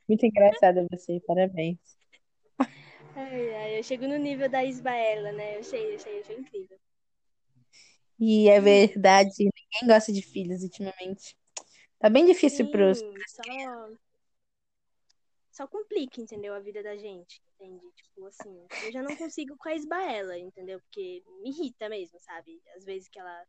Muito 0.09 0.27
engraçada 0.27 0.87
você, 0.91 1.21
parabéns. 1.27 1.79
Ai, 3.17 3.55
ai, 3.55 3.79
eu 3.79 3.83
chego 3.83 4.09
no 4.09 4.17
nível 4.17 4.49
da 4.49 4.65
Isbaela, 4.65 5.33
né? 5.33 5.57
Eu 5.57 5.61
achei, 5.61 5.93
eu 5.93 5.97
achei, 5.97 6.17
eu 6.17 6.21
achei 6.21 6.37
incrível. 6.37 6.79
E 8.19 8.49
é 8.49 8.61
verdade, 8.61 9.33
ninguém 9.39 9.87
gosta 9.87 10.13
de 10.13 10.23
filhos 10.23 10.63
ultimamente. 10.63 11.37
Tá 11.99 12.09
bem 12.09 12.27
difícil 12.27 12.71
pros. 12.71 12.99
Sim, 12.99 13.15
só. 13.29 13.43
Só 15.55 15.69
complica, 15.69 16.21
entendeu? 16.21 16.53
A 16.53 16.59
vida 16.59 16.83
da 16.83 16.97
gente, 16.97 17.41
entende? 17.55 17.87
Tipo, 17.95 18.27
assim, 18.27 18.67
eu 18.85 18.91
já 18.91 19.01
não 19.05 19.17
consigo 19.17 19.57
com 19.57 19.69
a 19.69 19.75
Isbaela, 19.77 20.37
entendeu? 20.37 20.81
Porque 20.81 21.23
me 21.41 21.51
irrita 21.51 21.89
mesmo, 21.89 22.19
sabe? 22.19 22.61
Às 22.77 22.85
vezes 22.85 23.09
que 23.09 23.21
ela. 23.21 23.47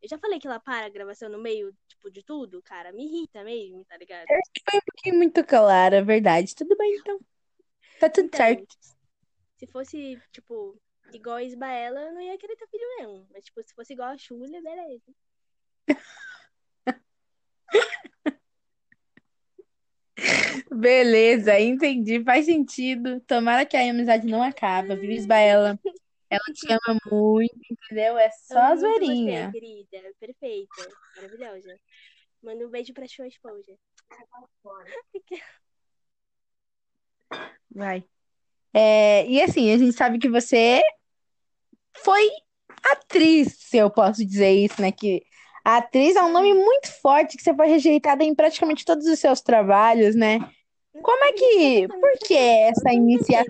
Eu 0.00 0.08
já 0.08 0.16
falei 0.18 0.38
que 0.38 0.46
ela 0.46 0.60
para 0.60 0.86
a 0.86 0.88
gravação 0.88 1.28
no 1.28 1.42
meio, 1.42 1.76
tipo, 1.88 2.12
de 2.12 2.22
tudo, 2.22 2.62
cara. 2.62 2.92
Me 2.92 3.04
irrita 3.06 3.42
mesmo, 3.42 3.84
tá 3.86 3.96
ligado? 3.96 4.28
Foi 4.28 4.78
um 4.78 4.84
pouquinho 4.86 5.16
muito 5.16 5.44
clara, 5.44 5.96
é 5.96 6.02
verdade. 6.02 6.54
Tudo 6.54 6.76
bem, 6.76 6.94
então. 6.94 7.18
Tá 7.98 8.08
tudo 8.08 8.26
Então, 8.26 8.38
certo. 8.38 8.76
se 9.58 9.66
fosse, 9.66 10.22
tipo, 10.30 10.80
igual 11.12 11.38
a 11.38 11.42
Isbaela, 11.42 12.02
eu 12.02 12.14
não 12.14 12.20
ia 12.20 12.38
querer 12.38 12.54
ter 12.54 12.68
filho 12.68 12.86
mesmo. 12.98 13.26
Mas, 13.32 13.44
tipo, 13.44 13.60
se 13.64 13.74
fosse 13.74 13.94
igual 13.94 14.10
a 14.10 14.16
Xulia, 14.16 14.62
beleza. 14.62 15.12
Beleza, 20.70 21.58
entendi, 21.60 22.22
faz 22.24 22.46
sentido. 22.46 23.20
Tomara 23.20 23.64
que 23.66 23.76
a 23.76 23.90
amizade 23.90 24.26
não 24.26 24.42
acabe, 24.42 24.94
viu, 24.96 25.10
Isbaela? 25.10 25.78
Ela 26.30 26.44
te 26.52 26.66
ama 26.70 26.98
muito, 27.10 27.58
entendeu? 27.70 28.18
É 28.18 28.30
só 28.30 28.58
a 28.58 28.68
muito 28.70 28.80
você, 28.80 28.98
zoeirinha. 28.98 29.50
querida. 29.50 30.12
Perfeita. 30.20 30.88
Maravilhosa. 31.16 31.78
Manda 32.42 32.66
um 32.66 32.70
beijo 32.70 32.92
pra 32.92 33.06
sua 33.08 33.26
esposa. 33.26 33.76
Vai. 37.70 38.04
É, 38.72 39.26
e 39.26 39.40
assim, 39.42 39.72
a 39.72 39.78
gente 39.78 39.92
sabe 39.92 40.18
que 40.18 40.28
você 40.28 40.82
foi 41.96 42.28
atriz, 42.92 43.56
se 43.58 43.78
eu 43.78 43.90
posso 43.90 44.24
dizer 44.24 44.50
isso, 44.52 44.80
né? 44.80 44.92
Que 44.92 45.24
a 45.68 45.76
atriz 45.76 46.16
é 46.16 46.22
um 46.22 46.32
nome 46.32 46.54
muito 46.54 46.90
forte, 47.02 47.36
que 47.36 47.42
você 47.42 47.54
foi 47.54 47.66
rejeitada 47.68 48.24
em 48.24 48.34
praticamente 48.34 48.86
todos 48.86 49.06
os 49.06 49.18
seus 49.18 49.42
trabalhos, 49.42 50.14
né? 50.14 50.38
Como 51.02 51.24
é 51.24 51.32
que. 51.34 51.88
Por 51.88 52.12
que 52.26 52.34
essa 52.34 52.90
iniciação? 52.90 53.44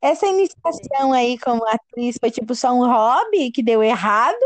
Essa 0.00 0.26
iniciação 0.28 1.12
aí 1.12 1.36
como 1.38 1.66
atriz 1.66 2.16
foi 2.20 2.30
tipo 2.30 2.54
só 2.54 2.70
um 2.72 2.86
hobby 2.86 3.50
que 3.50 3.64
deu 3.64 3.82
errado? 3.82 4.38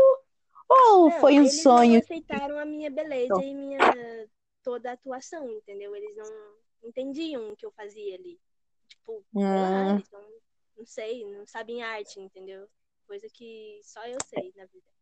Ou 0.67 1.09
Não, 1.11 1.19
foi 1.19 1.33
um 1.33 1.41
eles 1.43 1.61
sonho? 1.61 1.93
não 1.93 1.99
aceitaram 1.99 2.57
a 2.57 2.65
minha 2.65 2.89
beleza 2.89 3.43
e 3.43 3.53
minha 3.53 3.79
toda 4.63 4.89
a 4.89 4.93
atuação, 4.93 5.47
entendeu? 5.51 5.95
Eles 5.95 6.15
não 6.15 6.25
entendiam 6.83 7.49
o 7.51 7.55
que 7.55 7.67
eu 7.67 7.71
fazia 7.71 8.15
ali. 8.15 8.39
Tipo, 8.87 9.23
Ah. 9.37 9.91
eles 9.93 10.09
não, 10.11 10.21
não 10.77 10.85
sei, 10.87 11.23
não 11.23 11.45
sabem 11.45 11.83
arte, 11.83 12.19
entendeu? 12.19 12.67
Coisa 13.07 13.27
que 13.31 13.79
só 13.83 14.03
eu 14.07 14.17
sei 14.27 14.51
na 14.55 14.65
vida. 14.65 14.94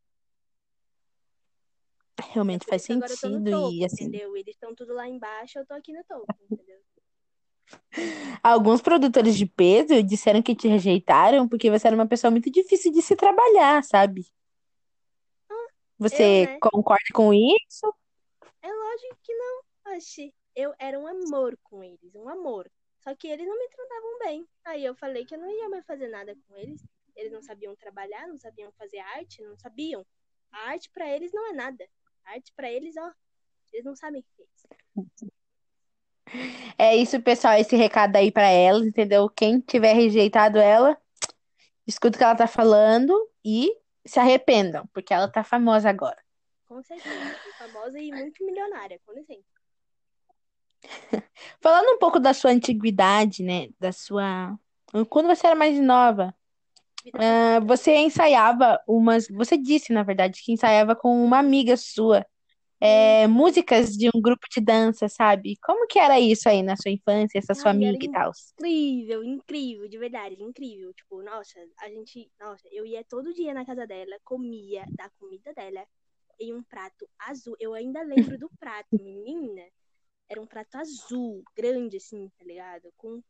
Realmente 2.31 2.65
Por 2.65 2.69
faz 2.69 2.85
que 2.85 2.93
agora 2.93 3.11
eu 3.11 3.17
tô 3.17 3.29
no 3.29 3.37
sentido 3.37 3.51
topo, 3.51 3.73
e 3.73 3.85
assim, 3.85 4.05
entendeu? 4.05 4.35
Eles 4.37 4.55
estão 4.55 4.75
tudo 4.75 4.93
lá 4.93 5.07
embaixo, 5.07 5.59
eu 5.59 5.65
tô 5.65 5.73
aqui 5.73 5.93
no 5.93 6.03
topo, 6.03 6.33
entendeu? 6.49 6.79
alguns 8.43 8.81
produtores 8.81 9.37
de 9.37 9.45
peso 9.45 10.03
disseram 10.03 10.41
que 10.41 10.55
te 10.55 10.67
rejeitaram 10.67 11.47
porque 11.47 11.69
você 11.69 11.87
era 11.87 11.95
uma 11.95 12.07
pessoa 12.07 12.31
muito 12.31 12.51
difícil 12.51 12.91
de 12.91 13.01
se 13.01 13.15
trabalhar, 13.15 13.83
sabe? 13.83 14.25
Você 15.97 16.43
eu, 16.43 16.45
né? 16.45 16.57
concorda 16.59 17.05
com 17.13 17.33
isso? 17.33 17.93
É 18.61 18.67
lógico 18.67 19.17
que 19.21 19.33
não. 19.33 19.95
Oxi, 19.95 20.33
eu 20.55 20.73
era 20.79 20.99
um 20.99 21.07
amor 21.07 21.57
com 21.63 21.83
eles, 21.83 22.15
um 22.15 22.27
amor. 22.27 22.69
Só 22.99 23.13
que 23.15 23.27
eles 23.27 23.45
não 23.45 23.57
me 23.57 23.67
tratavam 23.69 24.19
bem. 24.19 24.47
Aí 24.65 24.83
eu 24.83 24.95
falei 24.95 25.25
que 25.25 25.35
eu 25.35 25.39
não 25.39 25.49
ia 25.49 25.69
mais 25.69 25.85
fazer 25.85 26.07
nada 26.07 26.35
com 26.47 26.55
eles. 26.55 26.83
Eles 27.15 27.31
não 27.31 27.41
sabiam 27.41 27.75
trabalhar, 27.75 28.27
não 28.27 28.37
sabiam 28.37 28.71
fazer 28.73 28.99
arte, 28.99 29.41
não 29.43 29.57
sabiam. 29.57 30.05
A 30.51 30.69
arte 30.69 30.89
pra 30.89 31.07
eles 31.09 31.31
não 31.31 31.47
é 31.47 31.53
nada. 31.53 31.87
Arte 32.25 32.53
pra 32.55 32.71
eles, 32.71 32.95
ó, 32.97 33.11
eles 33.71 33.85
não 33.85 33.95
sabem 33.95 34.21
o 34.21 34.23
que 34.23 34.41
é 34.41 34.45
isso. 34.55 35.33
É 36.77 36.95
isso, 36.95 37.21
pessoal, 37.21 37.53
esse 37.55 37.75
recado 37.75 38.15
aí 38.15 38.31
pra 38.31 38.47
elas, 38.47 38.85
entendeu? 38.85 39.29
Quem 39.29 39.59
tiver 39.59 39.93
rejeitado 39.93 40.57
ela, 40.57 40.97
escuta 41.85 42.15
o 42.15 42.17
que 42.17 42.23
ela 42.23 42.35
tá 42.35 42.47
falando 42.47 43.13
e 43.43 43.71
se 44.05 44.19
arrependam, 44.19 44.87
porque 44.93 45.13
ela 45.13 45.27
tá 45.27 45.43
famosa 45.43 45.89
agora. 45.89 46.17
Com 46.67 46.81
certeza. 46.81 47.35
Famosa 47.57 47.99
e 47.99 48.11
muito 48.11 48.43
milionária, 48.43 48.99
com 49.05 49.13
licença. 49.13 49.43
Falando 51.61 51.95
um 51.95 51.99
pouco 51.99 52.19
da 52.19 52.33
sua 52.33 52.51
antiguidade, 52.51 53.43
né? 53.43 53.69
Da 53.79 53.91
sua. 53.91 54.57
Quando 55.09 55.27
você 55.27 55.47
era 55.47 55.55
mais 55.55 55.79
nova, 55.79 56.35
Ah, 57.15 57.59
você 57.61 57.95
ensaiava 57.97 58.79
umas. 58.87 59.27
Você 59.29 59.57
disse, 59.57 59.91
na 59.93 60.03
verdade, 60.03 60.41
que 60.43 60.51
ensaiava 60.51 60.95
com 60.95 61.23
uma 61.23 61.39
amiga 61.39 61.75
sua, 61.77 62.25
é, 62.79 63.27
músicas 63.27 63.91
de 63.97 64.09
um 64.13 64.21
grupo 64.21 64.45
de 64.51 64.61
dança, 64.61 65.07
sabe? 65.09 65.57
Como 65.63 65.87
que 65.87 65.99
era 65.99 66.19
isso 66.19 66.49
aí 66.49 66.63
na 66.63 66.75
sua 66.77 66.91
infância, 66.91 67.37
essa 67.39 67.53
sua 67.55 67.71
Ai, 67.71 67.85
era 67.85 67.97
amiga 67.97 68.05
e 68.05 68.09
tal? 68.09 68.31
incrível, 68.59 69.23
incrível, 69.23 69.87
de 69.87 69.97
verdade, 69.97 70.41
incrível. 70.41 70.93
Tipo, 70.93 71.21
nossa, 71.23 71.59
a 71.79 71.89
gente, 71.89 72.31
nossa, 72.39 72.67
eu 72.71 72.85
ia 72.85 73.03
todo 73.03 73.33
dia 73.33 73.53
na 73.53 73.65
casa 73.65 73.87
dela, 73.87 74.17
comia 74.23 74.85
da 74.97 75.09
comida 75.19 75.53
dela 75.53 75.85
em 76.39 76.53
um 76.53 76.63
prato 76.63 77.07
azul. 77.19 77.55
Eu 77.59 77.73
ainda 77.73 78.01
lembro 78.03 78.37
do 78.37 78.49
prato, 78.59 78.89
menina. 78.99 79.61
Era 80.29 80.41
um 80.41 80.47
prato 80.47 80.75
azul, 80.77 81.43
grande 81.55 81.97
assim, 81.97 82.29
tá 82.37 82.45
ligado? 82.45 82.91
Com, 82.97 83.21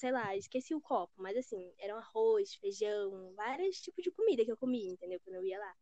sei 0.00 0.12
lá, 0.12 0.34
esqueci 0.34 0.74
o 0.74 0.80
copo, 0.80 1.12
mas 1.18 1.36
assim, 1.36 1.70
era 1.78 1.94
um 1.94 1.98
arroz, 1.98 2.54
feijão, 2.54 3.34
vários 3.36 3.78
tipos 3.82 4.02
de 4.02 4.10
comida 4.10 4.42
que 4.42 4.50
eu 4.50 4.56
comia, 4.56 4.90
entendeu? 4.90 5.20
Quando 5.22 5.36
eu 5.36 5.44
ia 5.44 5.58
lá. 5.58 5.74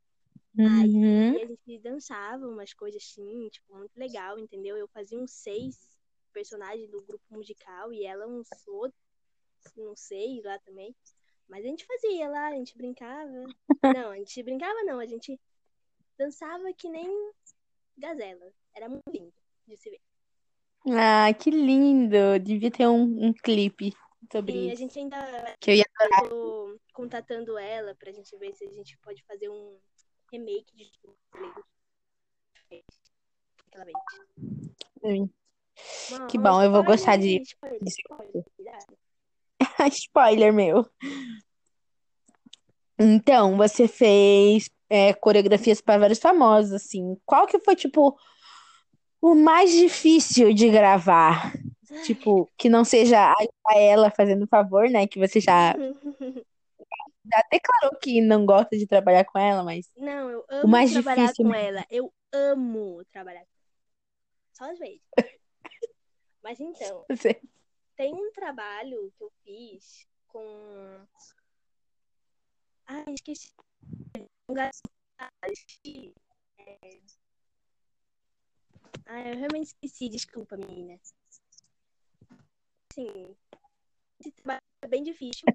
Aí 0.58 0.90
Uhum. 0.96 1.36
a 1.36 1.46
gente 1.46 1.78
dançava 1.78 2.44
umas 2.48 2.74
coisas 2.74 3.00
assim, 3.00 3.48
tipo, 3.48 3.76
muito 3.76 3.96
legal, 3.96 4.36
entendeu? 4.36 4.76
Eu 4.76 4.88
fazia 4.88 5.16
uns 5.16 5.30
seis 5.30 5.96
personagens 6.32 6.90
do 6.90 7.00
grupo 7.00 7.24
musical 7.30 7.92
e 7.92 8.04
ela 8.04 8.26
uns 8.26 8.48
outros, 8.66 9.00
não 9.76 9.94
sei, 9.94 10.42
lá 10.42 10.58
também. 10.58 10.92
Mas 11.48 11.64
a 11.64 11.68
gente 11.68 11.86
fazia 11.86 12.28
lá, 12.28 12.48
a 12.48 12.54
gente 12.54 12.76
brincava. 12.76 13.46
Não, 13.96 14.10
a 14.10 14.16
gente 14.16 14.42
brincava 14.42 14.82
não, 14.82 14.98
a 14.98 15.06
gente 15.06 15.40
dançava 16.18 16.72
que 16.74 16.90
nem 16.90 17.08
gazela. 17.96 18.52
Era 18.74 18.88
muito 18.88 19.08
lindo 19.10 19.32
de 19.66 19.76
se 19.76 19.90
ver. 19.90 20.00
Ah, 20.90 21.32
que 21.32 21.50
lindo! 21.50 22.38
Devia 22.40 22.70
ter 22.70 22.86
um, 22.88 23.28
um 23.28 23.32
clipe 23.32 23.94
sobre 24.32 24.52
E 24.52 24.70
a 24.70 24.72
isso. 24.72 24.82
gente 24.82 24.98
ainda 24.98 25.56
Que 25.60 25.70
eu 25.70 25.74
ia 25.76 25.84
tô 26.28 26.78
contatando 26.92 27.56
ela 27.58 27.94
pra 27.94 28.12
gente 28.12 28.36
ver 28.36 28.54
se 28.54 28.64
a 28.64 28.72
gente 28.72 28.96
pode 28.98 29.22
fazer 29.24 29.48
um 29.48 29.78
remake 30.30 30.74
de. 30.76 30.90
Uma- 36.10 36.26
Que 36.26 36.38
bom, 36.38 36.62
eu 36.62 36.70
vou 36.72 36.82
gostar 36.84 37.16
spoiler, 37.18 37.38
de- 37.38 37.42
spoiler, 37.42 37.82
spoiler. 37.86 38.44
Spoiler 39.92 40.52
meu. 40.52 40.90
Então, 42.98 43.56
você 43.56 43.86
fez 43.86 44.68
é, 44.90 45.12
coreografias 45.14 45.80
para 45.80 45.98
vários 46.00 46.18
famosos, 46.18 46.72
assim. 46.72 47.16
Qual 47.24 47.46
que 47.46 47.58
foi, 47.60 47.76
tipo, 47.76 48.18
o 49.20 49.34
mais 49.34 49.70
difícil 49.72 50.52
de 50.52 50.68
gravar? 50.68 51.52
Tipo, 52.04 52.50
que 52.56 52.68
não 52.68 52.84
seja 52.84 53.32
a 53.32 53.78
ela 53.78 54.10
fazendo 54.10 54.46
favor, 54.46 54.88
né? 54.90 55.06
Que 55.06 55.18
você 55.18 55.40
já, 55.40 55.74
já 57.32 57.42
declarou 57.50 57.98
que 58.00 58.20
não 58.20 58.44
gosta 58.44 58.76
de 58.76 58.86
trabalhar 58.86 59.24
com 59.24 59.38
ela, 59.38 59.62
mas 59.62 59.90
Não, 59.96 60.30
eu 60.30 60.40
o 60.40 60.44
amo 60.48 60.68
mais 60.68 60.92
trabalhar 60.92 61.22
difícil 61.24 61.44
com 61.44 61.50
mesmo. 61.50 61.66
ela. 61.66 61.86
Eu 61.90 62.12
amo 62.32 63.04
trabalhar 63.10 63.40
com 63.40 63.46
ela. 63.46 63.58
Só 64.52 64.70
às 64.72 64.78
vezes. 64.78 65.02
Mas 66.42 66.60
então, 66.60 67.04
Você... 67.10 67.40
tem 67.96 68.14
um 68.14 68.32
trabalho 68.32 69.12
que 69.16 69.24
eu 69.24 69.30
fiz 69.44 70.06
com. 70.28 71.06
Ai, 72.86 73.04
esqueci. 73.12 73.52
Um 74.48 74.54
garoto. 74.54 74.78
Ai, 79.06 79.32
eu 79.32 79.36
realmente 79.36 79.66
esqueci, 79.66 80.08
desculpa, 80.08 80.56
menina. 80.56 80.98
Sim. 82.98 83.36
Esse 84.18 84.32
trabalho 84.32 84.60
é 84.82 84.88
bem 84.88 85.04
difícil. 85.04 85.46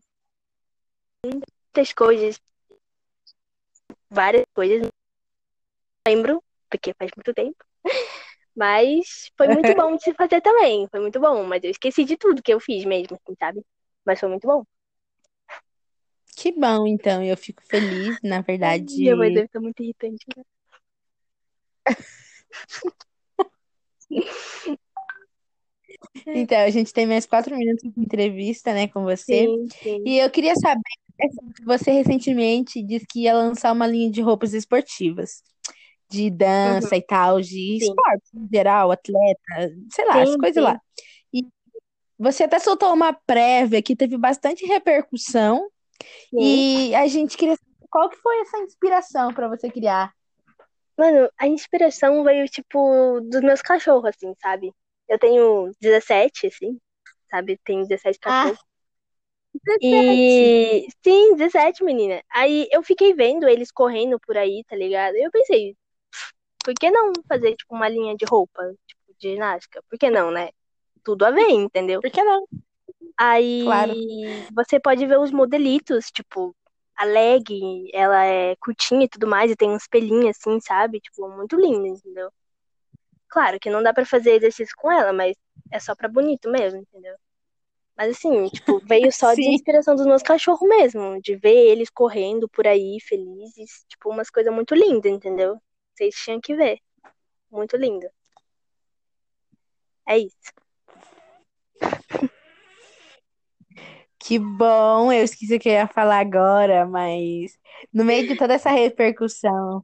Muitas 1.26 1.92
coisas. 1.92 2.40
Várias 4.10 4.46
coisas. 4.54 4.82
Não 4.82 4.90
lembro, 6.08 6.42
porque 6.70 6.94
faz 6.94 7.12
muito 7.18 7.34
tempo. 7.34 7.62
Mas 8.56 9.30
foi 9.38 9.50
muito 9.50 9.76
bom 9.76 9.98
de 9.98 10.04
se 10.04 10.14
fazer 10.14 10.40
também. 10.40 10.88
Foi 10.88 11.02
muito 11.02 11.20
bom. 11.20 11.44
Mas 11.44 11.62
eu 11.66 11.72
esqueci 11.72 12.06
de 12.06 12.16
tudo 12.16 12.42
que 12.42 12.54
eu 12.54 12.62
fiz 12.62 12.86
mesmo, 12.86 13.18
assim, 13.18 13.36
sabe? 13.38 13.62
Mas 14.06 14.22
foi 14.22 14.30
muito 14.30 14.48
bom. 14.48 14.64
Que 16.38 16.50
bom, 16.54 16.88
então. 16.88 17.22
Eu 17.22 17.36
fico 17.36 17.62
feliz, 17.66 18.22
na 18.24 18.40
verdade. 18.40 18.96
Minha 19.02 19.18
mãe 19.18 19.34
deve 19.34 19.48
estar 19.48 19.60
muito 19.60 19.84
irritante. 19.84 20.26
né? 20.38 20.44
Então, 26.28 26.58
a 26.60 26.70
gente 26.70 26.94
tem 26.94 27.06
mais 27.06 27.26
quatro 27.26 27.56
minutos 27.56 27.90
de 27.92 28.00
entrevista, 28.00 28.74
né, 28.74 28.88
com 28.88 29.04
você. 29.04 29.46
Sim, 29.46 29.68
sim. 29.82 30.04
E 30.06 30.20
eu 30.20 30.30
queria 30.30 30.56
saber, 30.56 30.82
você 31.66 31.92
recentemente 31.92 32.82
disse 32.84 33.06
que 33.08 33.22
ia 33.22 33.34
lançar 33.34 33.72
uma 33.72 33.88
linha 33.88 34.12
de 34.12 34.22
roupas 34.22 34.54
esportivas, 34.54 35.44
de 36.10 36.30
dança 36.30 36.96
Uhum. 36.96 37.00
e 37.00 37.02
tal, 37.02 37.42
de 37.42 37.48
Sim. 37.48 37.78
esporte 37.78 38.30
em 38.36 38.48
geral, 38.52 38.92
atleta, 38.92 39.76
sei 39.92 40.06
lá, 40.06 40.22
as 40.22 40.36
coisas 40.36 40.64
lá. 40.64 40.80
E 41.34 41.48
você 42.18 42.44
até 42.44 42.60
soltou 42.60 42.94
uma 42.94 43.14
prévia 43.14 43.82
que 43.82 43.96
teve 43.96 44.18
bastante 44.18 44.66
repercussão 44.66 45.68
e 46.34 46.94
a 46.96 47.08
gente 47.08 47.38
queria 47.38 47.56
saber 47.56 47.88
qual 47.90 48.10
que 48.10 48.18
foi 48.18 48.40
essa 48.42 48.58
inspiração 48.60 49.34
para 49.34 49.48
você 49.48 49.70
criar. 49.70 50.14
Mano, 50.98 51.30
a 51.40 51.48
inspiração 51.48 52.24
veio, 52.24 52.46
tipo, 52.48 53.20
dos 53.22 53.42
meus 53.42 53.62
cachorros, 53.62 54.06
assim, 54.06 54.34
sabe? 54.42 54.72
Eu 55.14 55.20
tenho 55.20 55.72
17, 55.80 56.48
assim, 56.48 56.80
sabe? 57.30 57.60
Tenho 57.64 57.88
17 57.88 58.20
cachorros. 58.20 58.58
Ah, 58.58 58.64
17. 59.64 59.80
E 59.82 60.88
sim, 61.04 61.36
17, 61.36 61.84
menina. 61.84 62.22
Aí 62.32 62.68
eu 62.72 62.82
fiquei 62.82 63.14
vendo 63.14 63.48
eles 63.48 63.72
correndo 63.72 64.20
por 64.20 64.36
aí, 64.38 64.64
tá 64.68 64.76
ligado? 64.76 65.16
E 65.16 65.24
eu 65.24 65.30
pensei, 65.30 65.76
por 66.64 66.74
que 66.74 66.90
não 66.90 67.12
fazer, 67.28 67.56
tipo, 67.56 67.76
uma 67.76 67.88
linha 67.88 68.16
de 68.16 68.26
roupa, 68.26 68.64
tipo, 68.88 69.02
de 69.20 69.34
ginástica? 69.34 69.84
Por 69.88 70.00
que 70.00 70.10
não, 70.10 70.32
né? 70.32 70.50
Tudo 71.04 71.26
a 71.26 71.32
ver, 71.32 71.50
entendeu? 71.52 72.02
Por 72.02 72.10
que 72.10 72.24
não? 72.24 72.48
Aí 73.18 73.64
Claro. 73.66 73.94
você 74.56 74.80
pode 74.80 75.06
ver 75.06 75.20
os 75.20 75.32
modelitos, 75.32 76.08
tipo, 76.12 76.56
a 76.96 77.06
leg, 77.06 77.90
ela 77.94 78.26
é 78.26 78.56
curtinha 78.56 79.06
e 79.06 79.10
tudo 79.10 79.28
mais, 79.28 79.52
e 79.52 79.56
tem 79.56 79.70
uns 79.70 79.88
pelinhos 79.88 80.38
assim, 80.38 80.60
sabe? 80.60 81.00
Tipo, 81.00 81.30
muito 81.30 81.56
linda, 81.56 81.88
entendeu? 81.88 82.32
Claro 83.34 83.60
que 83.60 83.68
não 83.68 83.82
dá 83.82 83.92
pra 83.92 84.06
fazer 84.06 84.36
exercício 84.36 84.76
com 84.78 84.92
ela, 84.92 85.12
mas 85.12 85.36
é 85.72 85.80
só 85.80 85.96
pra 85.96 86.08
bonito 86.08 86.52
mesmo, 86.52 86.80
entendeu? 86.80 87.16
Mas 87.98 88.16
assim, 88.16 88.48
tipo, 88.50 88.78
veio 88.86 89.12
só 89.12 89.34
de 89.34 89.42
inspiração 89.42 89.96
dos 89.96 90.06
meus 90.06 90.22
cachorros 90.22 90.70
mesmo, 90.70 91.20
de 91.20 91.36
ver 91.36 91.72
eles 91.72 91.90
correndo 91.90 92.48
por 92.48 92.68
aí, 92.68 93.00
felizes, 93.02 93.86
tipo, 93.90 94.12
umas 94.12 94.30
coisas 94.30 94.54
muito 94.54 94.76
lindas, 94.76 95.12
entendeu? 95.12 95.58
Vocês 95.96 96.14
tinham 96.14 96.40
que 96.40 96.56
ver. 96.56 96.78
Muito 97.50 97.76
lindo. 97.76 98.06
É 100.08 100.20
isso. 100.20 100.54
Que 104.20 104.38
bom, 104.38 105.12
eu 105.12 105.24
esqueci 105.24 105.56
o 105.56 105.60
que 105.60 105.70
eu 105.70 105.74
ia 105.74 105.88
falar 105.88 106.20
agora, 106.20 106.86
mas 106.86 107.58
no 107.92 108.06
meio 108.06 108.28
de 108.28 108.36
toda 108.36 108.54
essa 108.54 108.70
repercussão, 108.70 109.84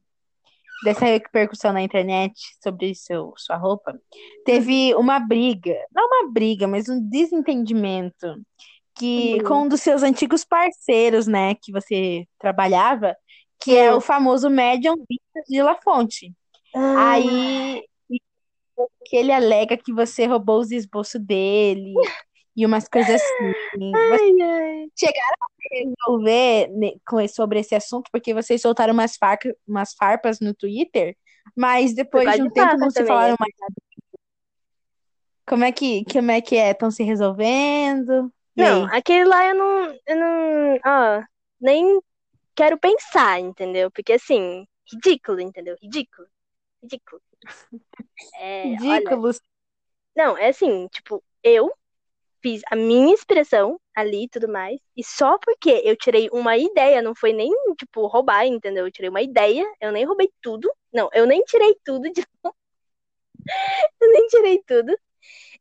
dessa 0.83 1.05
repercussão 1.05 1.73
na 1.73 1.81
internet 1.81 2.33
sobre 2.63 2.93
seu, 2.95 3.33
sua 3.37 3.57
roupa, 3.57 3.99
teve 4.45 4.93
uma 4.95 5.19
briga, 5.19 5.75
não 5.93 6.05
uma 6.07 6.31
briga, 6.31 6.67
mas 6.67 6.87
um 6.89 6.99
desentendimento 7.09 8.35
que 8.95 9.37
Uhum. 9.39 9.43
com 9.47 9.53
um 9.63 9.67
dos 9.67 9.81
seus 9.81 10.03
antigos 10.03 10.43
parceiros, 10.45 11.27
né, 11.27 11.55
que 11.55 11.71
você 11.71 12.25
trabalhava, 12.37 13.15
que 13.61 13.77
é 13.77 13.93
Hum. 13.93 13.97
o 13.97 14.01
famoso 14.01 14.49
Medium 14.49 14.95
Vintage 14.95 15.47
de 15.49 15.61
La 15.61 15.75
Fonte. 15.75 16.33
Ah, 16.75 17.11
Aí 17.13 17.83
que 19.05 19.15
ele 19.17 19.31
alega 19.31 19.77
que 19.77 19.91
você 19.93 20.25
roubou 20.25 20.59
os 20.59 20.71
esboços 20.71 21.19
dele 21.21 21.93
e 22.55 22.65
umas 22.65 22.87
coisas 22.87 23.21
assim. 23.21 23.51
Você 23.91 23.97
ai, 24.13 24.41
ai. 24.41 24.58
Chegaram 24.99 25.37
a 25.41 25.47
resolver 25.71 26.67
né, 26.71 26.91
com 27.07 27.25
sobre 27.27 27.59
esse 27.59 27.73
assunto 27.73 28.09
porque 28.11 28.33
vocês 28.33 28.61
soltaram 28.61 28.93
umas, 28.93 29.15
faca, 29.15 29.55
umas 29.67 29.93
farpas 29.93 30.39
no 30.39 30.53
Twitter, 30.53 31.15
mas 31.55 31.93
depois 31.93 32.29
de 32.35 32.41
um 32.41 32.49
tempo 32.49 32.77
não 32.77 32.89
se 32.89 33.05
falaram 33.05 33.35
é. 33.35 33.37
mais. 33.39 33.53
Como 35.47 35.63
é 35.63 35.71
que, 35.71 36.03
como 36.11 36.29
é 36.29 36.41
que 36.41 36.57
é? 36.57 36.71
Estão 36.71 36.91
se 36.91 37.01
resolvendo? 37.03 38.31
Não, 38.55 38.85
aquele 38.93 39.23
lá 39.23 39.47
eu 39.47 39.55
não, 39.55 39.99
eu 40.05 40.15
não, 40.17 40.79
ó, 40.85 41.23
nem 41.61 41.99
quero 42.53 42.77
pensar, 42.77 43.39
entendeu? 43.39 43.89
Porque 43.89 44.13
assim, 44.13 44.67
ridículo, 44.91 45.39
entendeu? 45.39 45.77
Ridículo, 45.81 46.27
ridículo. 46.83 47.21
É, 48.35 48.65
olha, 48.65 48.77
Ridículos. 48.77 49.39
não, 50.13 50.37
é 50.37 50.49
assim, 50.49 50.87
tipo, 50.89 51.23
eu 51.41 51.71
fiz 52.41 52.61
a 52.71 52.75
minha 52.75 53.13
expressão 53.13 53.79
ali 53.95 54.23
e 54.25 54.29
tudo 54.29 54.47
mais, 54.47 54.79
e 54.95 55.03
só 55.03 55.37
porque 55.39 55.81
eu 55.85 55.95
tirei 55.97 56.29
uma 56.31 56.57
ideia, 56.57 57.01
não 57.01 57.13
foi 57.15 57.33
nem, 57.33 57.51
tipo, 57.77 58.07
roubar, 58.07 58.45
entendeu? 58.45 58.85
Eu 58.85 58.91
tirei 58.91 59.09
uma 59.09 59.21
ideia, 59.21 59.65
eu 59.81 59.91
nem 59.91 60.05
roubei 60.05 60.29
tudo, 60.41 60.71
não, 60.93 61.09
eu 61.13 61.25
nem 61.27 61.41
tirei 61.43 61.75
tudo 61.83 62.09
de 62.11 62.23
eu 64.01 64.11
nem 64.11 64.27
tirei 64.27 64.63
tudo. 64.65 64.97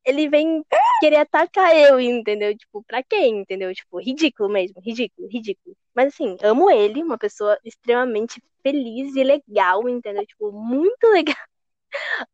Ele 0.05 0.29
vem 0.29 0.65
querer 1.01 1.17
atacar 1.17 1.77
eu, 1.77 2.01
entendeu? 2.01 2.57
Tipo, 2.57 2.83
pra 2.85 3.03
quê, 3.03 3.27
entendeu? 3.27 3.75
Tipo, 3.75 3.99
ridículo 4.01 4.49
mesmo, 4.49 4.81
ridículo, 4.81 5.29
ridículo. 5.29 5.77
Mas 5.95 6.09
assim, 6.15 6.37
amo 6.43 6.71
ele, 6.71 7.03
uma 7.03 7.19
pessoa 7.19 7.59
extremamente 7.65 8.43
feliz 8.63 9.15
e 9.17 9.25
legal, 9.25 9.89
entendeu? 9.89 10.27
Tipo, 10.27 10.53
muito 10.53 11.07
legal. 11.09 11.37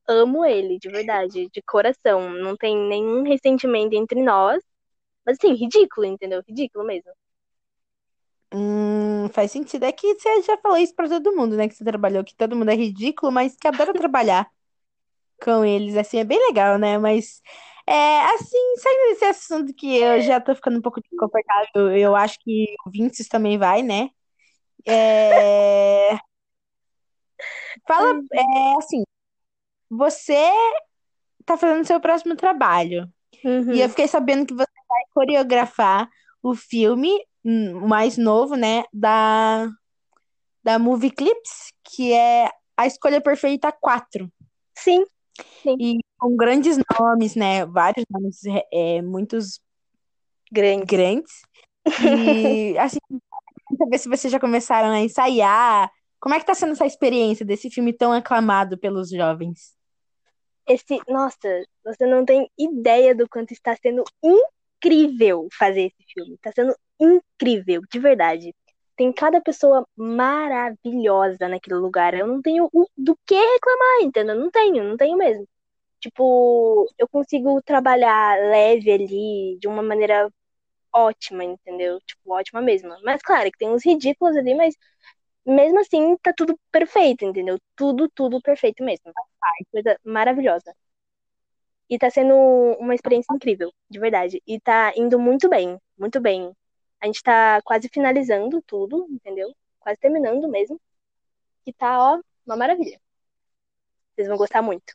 Amo 0.09 0.45
ele, 0.45 0.79
de 0.79 0.89
verdade, 0.91 1.49
de 1.51 1.63
coração. 1.63 2.31
Não 2.31 2.57
tem 2.57 2.77
nenhum 2.77 3.23
ressentimento 3.23 3.95
entre 3.95 4.23
nós. 4.23 4.63
Mas 5.27 5.39
assim, 5.39 5.55
ridículo, 5.55 6.07
entendeu? 6.07 6.43
Ridículo 6.47 6.85
mesmo. 6.87 7.13
Hum, 8.53 9.29
faz 9.33 9.51
sentido. 9.51 9.85
É 9.85 9.93
que 9.93 10.15
você 10.15 10.43
já 10.43 10.57
falou 10.59 10.79
isso 10.79 10.95
pra 10.95 11.09
todo 11.09 11.35
mundo, 11.35 11.57
né? 11.57 11.69
Que 11.69 11.75
você 11.75 11.85
trabalhou, 11.85 12.25
que 12.25 12.35
todo 12.37 12.55
mundo 12.57 12.71
é 12.71 12.75
ridículo, 12.75 13.33
mas 13.33 13.57
que 13.57 13.67
adora 13.67 13.93
trabalhar 13.95 14.49
com 15.43 15.65
eles. 15.65 15.97
Assim, 15.97 16.19
é 16.19 16.25
bem 16.25 16.39
legal, 16.49 16.79
né? 16.79 16.99
Mas, 16.99 17.43
é, 17.87 18.21
assim, 18.35 18.77
saindo 18.79 19.11
desse 19.11 19.25
assunto 19.27 19.75
que 19.75 19.97
eu 19.99 20.21
já 20.23 20.41
tô 20.41 20.55
ficando 20.55 20.79
um 20.79 20.83
pouco 20.83 21.01
desconfortável, 21.03 21.97
eu 21.97 22.17
acho 22.17 22.39
que 22.41 22.75
o 22.87 22.91
Vinícius 22.91 23.29
também 23.29 23.59
vai, 23.59 23.83
né? 23.83 24.11
É, 24.87 26.11
fala, 27.87 28.21
é, 28.33 28.79
assim, 28.79 29.05
você 29.91 30.51
tá 31.45 31.57
fazendo 31.57 31.87
seu 31.87 32.01
próximo 32.01 32.37
trabalho. 32.37 33.09
Uhum. 33.45 33.73
E 33.73 33.81
eu 33.81 33.89
fiquei 33.89 34.09
sabendo 34.09 34.47
que 34.47 34.55
você 34.55 34.73
vai 34.89 35.03
coreografar 35.13 36.09
o 36.43 36.55
filme 36.55 37.11
hum, 37.45 37.87
mais 37.87 38.17
novo, 38.17 38.57
né, 38.57 38.85
da, 38.93 39.69
da 40.63 40.79
Movie 40.79 41.11
Clips, 41.11 41.73
que 41.85 42.13
é 42.13 42.51
A 42.77 42.87
Escolha 42.87 43.21
Perfeita 43.21 43.71
4. 43.73 44.31
Sim, 44.77 45.05
E 45.79 45.99
com 46.19 46.37
grandes 46.37 46.79
nomes, 46.99 47.35
né, 47.35 47.67
vários 47.67 48.05
nomes, 48.11 48.41
é, 48.73 49.03
muitos 49.03 49.61
grande. 50.51 50.85
grandes. 50.87 51.33
E, 52.01 52.77
assim, 52.79 52.99
saber 53.77 53.99
se 53.99 54.09
vocês 54.09 54.33
já 54.33 54.41
começaram 54.41 54.91
a 54.91 55.01
ensaiar. 55.01 55.91
Como 56.25 56.35
é 56.35 56.41
que 56.41 56.47
tá 56.47 56.55
sendo 56.55 56.73
essa 56.73 56.87
experiência 56.87 57.45
desse 57.45 57.69
filme 57.69 57.93
tão 57.93 58.11
aclamado 58.11 58.79
pelos 58.79 59.11
jovens? 59.11 59.77
Esse, 60.67 60.99
nossa, 61.07 61.67
você 61.85 62.07
não 62.07 62.25
tem 62.25 62.51
ideia 62.59 63.15
do 63.15 63.29
quanto 63.29 63.53
está 63.53 63.77
sendo 63.77 64.03
incrível 64.23 65.47
fazer 65.53 65.83
esse 65.83 66.15
filme. 66.15 66.33
Está 66.37 66.51
sendo 66.51 66.75
incrível, 66.99 67.83
de 67.93 67.99
verdade. 67.99 68.55
Tem 68.97 69.13
cada 69.13 69.39
pessoa 69.43 69.87
maravilhosa 69.95 71.47
naquele 71.47 71.77
lugar. 71.77 72.15
Eu 72.15 72.27
não 72.27 72.41
tenho 72.41 72.71
do 72.97 73.19
que 73.27 73.35
reclamar, 73.35 74.01
entendeu? 74.01 74.35
Não 74.35 74.51
tenho, 74.51 74.83
não 74.83 74.97
tenho 74.97 75.19
mesmo. 75.19 75.47
Tipo, 76.01 76.87
eu 76.97 77.07
consigo 77.07 77.61
trabalhar 77.61 78.39
leve 78.51 78.91
ali, 78.91 79.59
de 79.61 79.69
uma 79.69 79.83
maneira 79.83 80.33
ótima, 80.91 81.45
entendeu? 81.45 81.99
Tipo, 82.07 82.33
ótima 82.33 82.63
mesmo. 82.63 82.89
Mas 83.05 83.21
claro 83.21 83.51
que 83.53 83.59
tem 83.59 83.69
uns 83.69 83.85
ridículos 83.85 84.35
ali, 84.37 84.55
mas 84.55 84.75
mesmo 85.47 85.81
assim 85.81 86.17
tá 86.19 86.33
tudo 86.37 86.59
perfeito, 86.71 87.25
entendeu? 87.25 87.59
Tudo, 87.77 88.09
tudo 88.09 88.41
perfeito 88.41 88.83
mesmo. 88.83 89.13
Coisa 89.71 89.99
maravilhosa. 90.05 90.75
E 91.89 91.99
tá 91.99 92.11
sendo 92.11 92.35
uma 92.81 92.95
experiência 92.95 93.35
incrível, 93.35 93.73
de 93.91 93.99
verdade. 93.99 94.43
E 94.47 94.59
tá 94.59 94.93
indo 94.97 95.19
muito 95.19 95.49
bem, 95.49 95.79
muito 95.99 96.21
bem. 96.21 96.55
A 97.01 97.07
gente 97.07 97.23
tá 97.23 97.61
quase 97.63 97.89
finalizando 97.93 98.63
tudo, 98.63 99.07
entendeu? 99.11 99.55
Quase 99.79 99.99
terminando 99.99 100.49
mesmo. 100.49 100.81
E 101.67 101.73
tá, 101.73 101.99
ó, 101.99 102.21
uma 102.47 102.57
maravilha. 102.57 102.99
Vocês 104.15 104.29
vão 104.29 104.37
gostar 104.37 104.63
muito. 104.63 104.95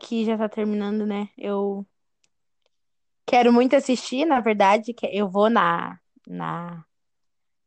Que 0.00 0.24
já 0.24 0.38
tá 0.38 0.48
terminando, 0.48 1.04
né? 1.06 1.28
Eu 1.36 1.84
quero 3.26 3.52
muito 3.52 3.76
assistir, 3.76 4.24
na 4.24 4.40
verdade, 4.40 4.94
eu 5.12 5.28
vou 5.28 5.50
na, 5.50 5.98
na 6.26 6.84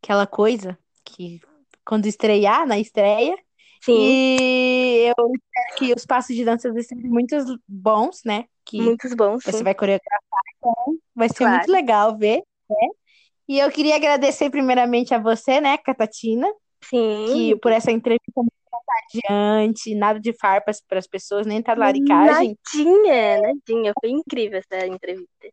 aquela 0.01 0.25
coisa 0.25 0.77
que 1.15 1.39
quando 1.85 2.05
estrear, 2.05 2.65
na 2.67 2.79
estreia. 2.79 3.35
Sim, 3.81 3.95
E 3.97 5.11
eu 5.17 5.31
espero 5.33 5.75
que 5.77 5.93
os 5.93 6.05
passos 6.05 6.35
de 6.35 6.45
dança 6.45 6.71
sejam 6.73 7.09
muito 7.09 7.35
bons, 7.67 8.21
né? 8.25 8.45
Que 8.65 8.81
muitos 8.81 9.13
bons, 9.15 9.43
você 9.43 9.57
sim. 9.57 9.63
vai 9.63 9.75
coreografar, 9.75 10.41
então 10.57 10.97
vai 11.15 11.29
ser 11.29 11.35
Claro. 11.37 11.57
muito 11.57 11.71
legal 11.71 12.17
ver, 12.17 12.41
né? 12.69 12.87
E 13.47 13.59
eu 13.59 13.69
queria 13.71 13.95
agradecer 13.95 14.49
primeiramente 14.49 15.13
a 15.13 15.19
você, 15.19 15.59
né, 15.59 15.77
Catatina, 15.77 16.47
Sim, 16.83 17.33
que 17.33 17.55
por 17.57 17.71
essa 17.71 17.91
entrevista 17.91 18.31
muito 18.37 18.53
contagiante, 18.69 19.95
nada 19.95 20.19
de 20.19 20.33
farpas 20.33 20.81
para 20.81 20.99
as 20.99 21.07
pessoas, 21.07 21.45
nem 21.45 21.61
talaricagem. 21.61 22.57
Nadinha, 22.73 23.41
nadinha. 23.41 23.93
Foi 23.99 24.09
incrível 24.09 24.59
essa 24.59 24.85
entrevista. 24.87 25.47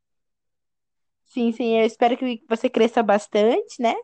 Sim, 1.26 1.52
sim, 1.52 1.78
eu 1.78 1.86
espero 1.86 2.16
que 2.16 2.42
você 2.48 2.68
cresça 2.70 3.02
bastante, 3.02 3.80
né? 3.80 3.94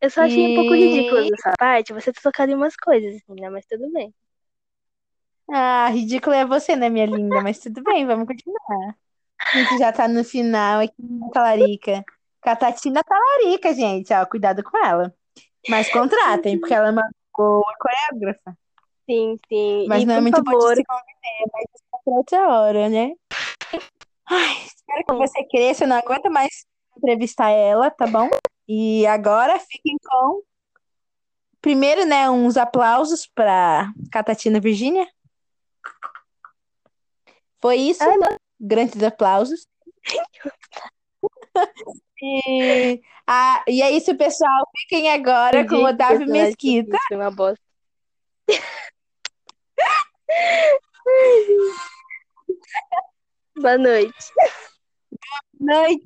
Eu 0.00 0.10
só 0.10 0.22
achei 0.22 0.46
um 0.46 0.52
pouco 0.52 0.74
E- 0.74 0.78
ridículo 0.78 1.22
dessa 1.28 1.52
parte, 1.58 1.92
você 1.92 2.12
ter 2.12 2.20
tocado 2.22 2.50
em 2.50 2.54
umas 2.54 2.76
coisas, 2.76 3.16
assim, 3.16 3.40
né? 3.40 3.50
Mas 3.50 3.66
tudo 3.66 3.90
bem. 3.92 4.14
Ah, 5.52 5.88
ridículo 5.90 6.34
é 6.34 6.44
você, 6.46 6.76
né, 6.76 6.88
minha 6.88 7.06
linda? 7.06 7.40
Mas 7.42 7.58
tudo 7.58 7.82
bem, 7.82 8.06
vamos 8.06 8.26
continuar. 8.26 8.96
A 9.52 9.58
gente 9.58 9.78
já 9.78 9.92
tá 9.92 10.06
no 10.06 10.22
final 10.24 10.80
aqui 10.80 10.94
na 10.98 11.28
Talarica. 11.30 12.04
Catatina 12.40 13.02
Talarica, 13.02 13.74
gente, 13.74 14.12
ó, 14.14 14.24
cuidado 14.26 14.62
com 14.62 14.78
ela. 14.84 15.12
Mas 15.68 15.90
contratem, 15.90 16.58
porque 16.58 16.72
ela 16.74 16.88
é 16.88 16.90
uma 16.92 17.08
boa 17.36 17.74
coreógrafa. 17.78 18.56
Sim, 19.08 19.36
sim. 19.48 19.86
Mas 19.88 20.02
e 20.02 20.06
não 20.06 20.14
é 20.14 20.20
muito 20.20 20.42
bom 20.42 20.50
favor, 20.52 20.70
de 20.70 20.76
se 20.76 20.84
conviver, 20.84 21.50
mas 21.52 21.64
isso 21.74 21.84
é 21.94 21.98
pra 22.04 22.12
outra 22.14 22.48
hora, 22.48 22.88
né? 22.88 23.12
Ai, 24.28 24.54
espero 24.64 25.04
que 25.06 25.14
você 25.14 25.44
cresça, 25.48 25.84
eu 25.84 25.88
não 25.88 25.96
aguento 25.96 26.30
mais 26.30 26.64
entrevistar 26.96 27.50
ela, 27.50 27.90
tá 27.90 28.06
bom? 28.06 28.28
E 28.72 29.04
agora 29.04 29.58
fiquem 29.58 29.96
com 29.98 30.44
primeiro, 31.60 32.06
né, 32.06 32.30
uns 32.30 32.56
aplausos 32.56 33.26
para 33.26 33.92
Catatina 34.12 34.60
Virgínia. 34.60 35.08
Foi 37.60 37.74
isso. 37.74 38.04
Ai. 38.04 38.16
Grandes 38.60 39.02
aplausos. 39.02 39.66
E, 42.22 43.00
ah, 43.26 43.64
e 43.66 43.80
é 43.80 43.90
isso, 43.92 44.14
pessoal. 44.14 44.68
Fiquem 44.76 45.10
agora 45.10 45.66
com 45.66 45.76
o 45.76 45.86
Otávio 45.86 46.28
Mesquita. 46.28 46.98
Uma 47.10 47.30
bosta. 47.30 47.64
Boa 53.56 53.78
noite. 53.78 54.14
Noite. 55.58 56.04